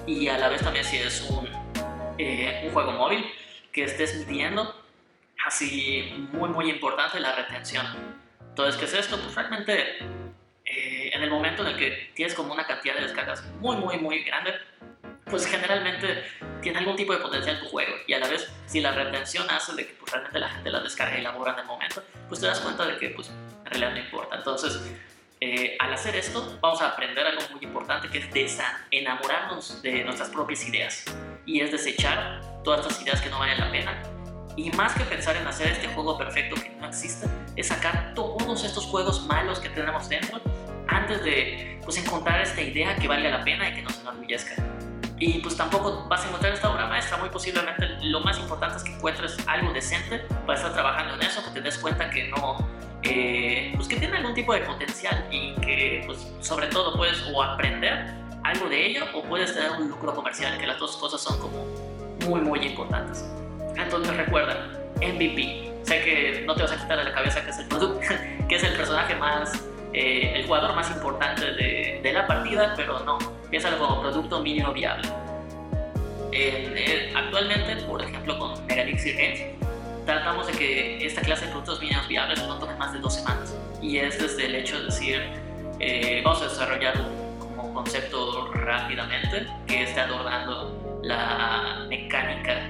y 0.06 0.28
a 0.28 0.38
la 0.38 0.49
vez 0.49 0.62
también 0.62 0.84
si 0.84 0.96
es 0.96 1.28
un, 1.30 1.49
eh, 2.18 2.62
un 2.64 2.72
juego 2.72 2.92
móvil 2.92 3.25
que 3.72 3.84
estés 3.84 4.26
midiendo, 4.26 4.75
así 5.46 6.28
muy 6.32 6.49
muy 6.50 6.70
importante 6.70 7.20
la 7.20 7.34
retención. 7.34 7.87
Entonces, 8.49 8.76
¿qué 8.76 8.84
es 8.87 8.94
esto? 8.94 9.18
Pues 9.20 9.34
realmente 9.34 9.99
eh, 10.64 11.10
en 11.12 11.22
el 11.22 11.30
momento 11.30 11.62
en 11.62 11.75
el 11.75 11.76
que 11.78 12.10
tienes 12.14 12.34
como 12.34 12.52
una 12.52 12.66
cantidad 12.66 12.94
de 12.94 13.02
descargas 13.02 13.44
muy 13.60 13.76
muy 13.76 13.99
muy 13.99 14.25
grande, 14.25 14.54
pues 15.26 15.46
generalmente 15.46 16.24
tiene 16.61 16.78
algún 16.78 16.96
tipo 16.96 17.12
de 17.12 17.20
potencial 17.20 17.61
tu 17.61 17.66
juego 17.66 17.94
y 18.07 18.12
a 18.12 18.18
la 18.18 18.28
vez 18.28 18.50
si 18.66 18.81
la 18.81 18.92
retención 18.92 19.48
hace 19.50 19.74
de 19.74 19.87
que 19.87 19.94
pues, 19.94 20.11
realmente 20.12 20.38
la 20.38 20.48
gente 20.48 20.70
la 20.70 20.81
descarga 20.81 21.18
y 21.18 21.22
la 21.22 21.31
borra 21.31 21.52
en 21.52 21.61
el 21.61 21.66
momento, 21.66 22.02
pues 22.28 22.40
te 22.40 22.46
das 22.46 22.61
cuenta 22.61 22.85
de 22.85 22.98
que 22.98 23.11
pues 23.11 23.31
en 23.70 23.80
realidad 23.80 23.92
no 23.92 24.04
importa. 24.04 24.37
Entonces, 24.37 24.80
eh, 25.40 25.76
al 25.78 25.92
hacer 25.92 26.16
esto 26.16 26.59
vamos 26.61 26.83
a 26.83 26.88
aprender 26.88 27.26
algo 27.26 27.42
muy 27.52 27.62
importante 27.62 28.09
que 28.09 28.18
es 28.18 28.59
enamorarnos 28.90 29.80
de 29.80 30.04
nuestras 30.04 30.28
propias 30.28 30.66
ideas 30.68 31.04
y 31.46 31.61
es 31.61 31.72
desechar 31.72 32.40
todas 32.62 32.80
estas 32.80 33.02
ideas 33.02 33.20
que 33.22 33.30
no 33.30 33.38
valen 33.38 33.59
la 33.59 33.70
pena 33.70 34.02
y 34.56 34.70
más 34.72 34.92
que 34.94 35.04
pensar 35.04 35.37
en 35.37 35.46
hacer 35.46 35.68
este 35.68 35.88
juego 35.88 36.18
perfecto 36.18 36.56
que 36.56 36.68
no 36.70 36.88
existe 36.88 37.26
es 37.56 37.68
sacar 37.68 38.12
todos 38.14 38.64
estos 38.64 38.85
juegos 38.85 39.24
malos 39.26 39.61
que 39.61 39.70
tenemos 39.70 40.11
dentro 40.11 40.42
antes 40.88 41.24
de 41.24 41.80
pues, 41.85 41.96
encontrar 41.96 42.42
esta 42.42 42.61
idea 42.61 42.94
que 42.96 43.09
valga 43.09 43.30
la 43.30 43.42
pena 43.42 43.70
y 43.70 43.74
que 43.76 43.83
nos 43.83 43.98
enorgullezca 44.00 44.56
y 45.20 45.38
pues 45.40 45.54
tampoco 45.54 46.06
vas 46.09 46.24
a 46.24 46.28
encontrar 46.28 46.54
esta 46.54 46.72
obra 46.72 46.87
maestra. 46.87 47.18
Muy 47.18 47.28
posiblemente 47.28 47.87
lo 48.02 48.20
más 48.20 48.38
importante 48.38 48.78
es 48.78 48.83
que 48.83 48.94
encuentres 48.94 49.37
algo 49.46 49.70
decente 49.72 50.18
para 50.46 50.54
estar 50.54 50.72
trabajando 50.72 51.14
en 51.14 51.22
eso, 51.22 51.44
que 51.44 51.50
te 51.50 51.61
des 51.61 51.76
cuenta 51.76 52.09
que 52.09 52.28
no, 52.28 52.56
eh, 53.02 53.72
pues 53.76 53.88
que 53.88 53.96
tiene 53.96 54.16
algún 54.16 54.34
tipo 54.34 54.52
de 54.52 54.60
potencial 54.60 55.26
y 55.30 55.52
que 55.54 56.02
pues 56.06 56.30
sobre 56.40 56.66
todo 56.66 56.96
puedes 56.96 57.22
o 57.32 57.42
aprender 57.42 58.06
algo 58.42 58.68
de 58.68 58.86
ello 58.86 59.04
o 59.14 59.22
puedes 59.22 59.54
tener 59.54 59.70
un 59.72 59.88
lucro 59.88 60.14
comercial, 60.14 60.58
que 60.58 60.66
las 60.66 60.78
dos 60.78 60.96
cosas 60.96 61.20
son 61.20 61.38
como 61.40 61.66
muy 62.26 62.40
muy 62.40 62.60
importantes. 62.60 63.24
Entonces 63.76 64.16
recuerda, 64.16 64.66
MVP. 64.96 65.70
Sé 65.82 66.02
que 66.02 66.44
no 66.46 66.54
te 66.54 66.62
vas 66.62 66.72
a 66.72 66.76
quitar 66.76 66.98
de 66.98 67.04
la 67.04 67.12
cabeza 67.12 67.42
que 67.42 67.50
es 67.50 67.58
el 67.58 67.66
producto, 67.66 68.00
que 68.48 68.54
es 68.54 68.62
el 68.62 68.74
personaje 68.74 69.14
más, 69.16 69.64
eh, 69.92 70.32
el 70.36 70.46
jugador 70.46 70.74
más 70.74 70.90
importante 70.90 71.52
de, 71.52 72.00
de, 72.02 72.12
la 72.12 72.26
partida, 72.26 72.74
pero 72.76 73.00
no, 73.00 73.18
piensa 73.48 73.76
como 73.76 74.00
producto 74.02 74.40
mínimo 74.40 74.72
viable. 74.72 75.08
Eh, 76.32 77.12
actualmente, 77.16 77.76
por 77.86 78.02
ejemplo, 78.02 78.38
con 78.38 78.66
Megalixir 78.66 79.16
Games, 79.16 79.60
tratamos 80.06 80.46
de 80.46 80.52
que 80.52 81.06
esta 81.06 81.20
clase 81.20 81.46
de 81.46 81.50
productos 81.52 81.80
mínimos 81.80 82.08
viables 82.08 82.42
no 82.46 82.58
tome 82.58 82.74
más 82.76 82.92
de 82.92 82.98
dos 82.98 83.14
semanas. 83.14 83.56
Y 83.80 83.98
es 83.98 84.18
desde 84.18 84.46
el 84.46 84.54
hecho 84.54 84.78
de 84.78 84.86
decir, 84.86 85.22
eh, 85.78 86.20
vamos 86.24 86.42
a 86.42 86.48
desarrollar 86.48 86.94
un 87.00 87.38
como 87.38 87.74
concepto 87.74 88.50
rápidamente 88.52 89.46
que 89.66 89.82
esté 89.82 90.00
adornando 90.00 91.00
la 91.02 91.86
mecánica 91.88 92.68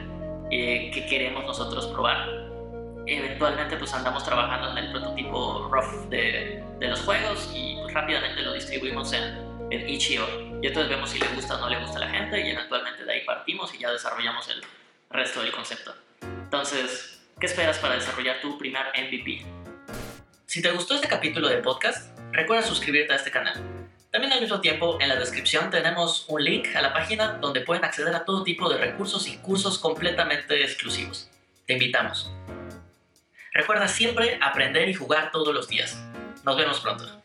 eh, 0.51 0.91
que 0.93 1.07
queremos 1.07 1.45
nosotros 1.45 1.87
probar. 1.89 2.29
Eventualmente 3.07 3.77
pues 3.77 3.93
andamos 3.95 4.25
trabajando 4.25 4.71
en 4.73 4.79
el 4.79 4.93
prototipo 4.93 5.69
rough 5.73 6.09
de, 6.11 6.63
de 6.79 6.89
los 6.89 7.01
juegos 7.01 7.51
y 7.55 7.77
pues, 7.81 7.95
rápidamente 7.95 8.43
lo 8.43 8.53
distribuimos 8.53 9.13
en, 9.13 9.23
en 9.71 9.89
Itch.io. 9.89 10.27
Y 10.63 10.67
entonces 10.67 10.91
vemos 10.91 11.11
si 11.11 11.19
le 11.19 11.27
gusta 11.29 11.57
o 11.57 11.61
no 11.61 11.69
le 11.69 11.79
gusta 11.81 11.97
a 11.97 12.01
la 12.01 12.09
gente 12.09 12.41
y 12.41 12.51
eventualmente 12.51 13.05
de 13.05 13.13
ahí 13.13 13.25
partimos 13.25 13.75
y 13.75 13.79
ya 13.79 13.91
desarrollamos 13.91 14.49
el 14.49 14.63
resto 15.11 15.43
del 15.43 15.53
concepto. 15.53 15.95
Entonces, 16.23 17.20
¿Qué 17.41 17.47
esperas 17.47 17.79
para 17.79 17.95
desarrollar 17.95 18.39
tu 18.43 18.59
primer 18.59 18.83
MVP? 18.89 19.43
Si 20.45 20.61
te 20.61 20.71
gustó 20.73 20.95
este 20.95 21.09
capítulo 21.09 21.49
de 21.49 21.57
podcast, 21.57 22.15
recuerda 22.33 22.63
suscribirte 22.63 23.15
a 23.15 23.17
este 23.17 23.31
canal. 23.31 23.55
También 24.11 24.35
al 24.35 24.43
mismo 24.43 24.61
tiempo, 24.61 24.99
en 25.01 25.09
la 25.09 25.17
descripción 25.17 25.71
tenemos 25.71 26.27
un 26.29 26.45
link 26.45 26.69
a 26.77 26.83
la 26.83 26.93
página 26.93 27.39
donde 27.41 27.63
pueden 27.63 27.83
acceder 27.83 28.15
a 28.15 28.27
todo 28.27 28.45
tipo 28.45 28.69
de 28.69 28.77
recursos 28.77 29.27
y 29.27 29.39
cursos 29.39 29.79
completamente 29.79 30.63
exclusivos. 30.63 31.31
Te 31.67 31.73
invitamos. 31.73 32.31
Recuerda 33.55 33.89
siempre 33.89 34.39
aprender 34.43 34.91
y 34.91 34.93
jugar 34.93 35.31
todos 35.33 35.55
los 35.55 35.67
días. 35.67 35.99
Nos 36.45 36.59
vemos 36.59 36.81
pronto. 36.81 37.23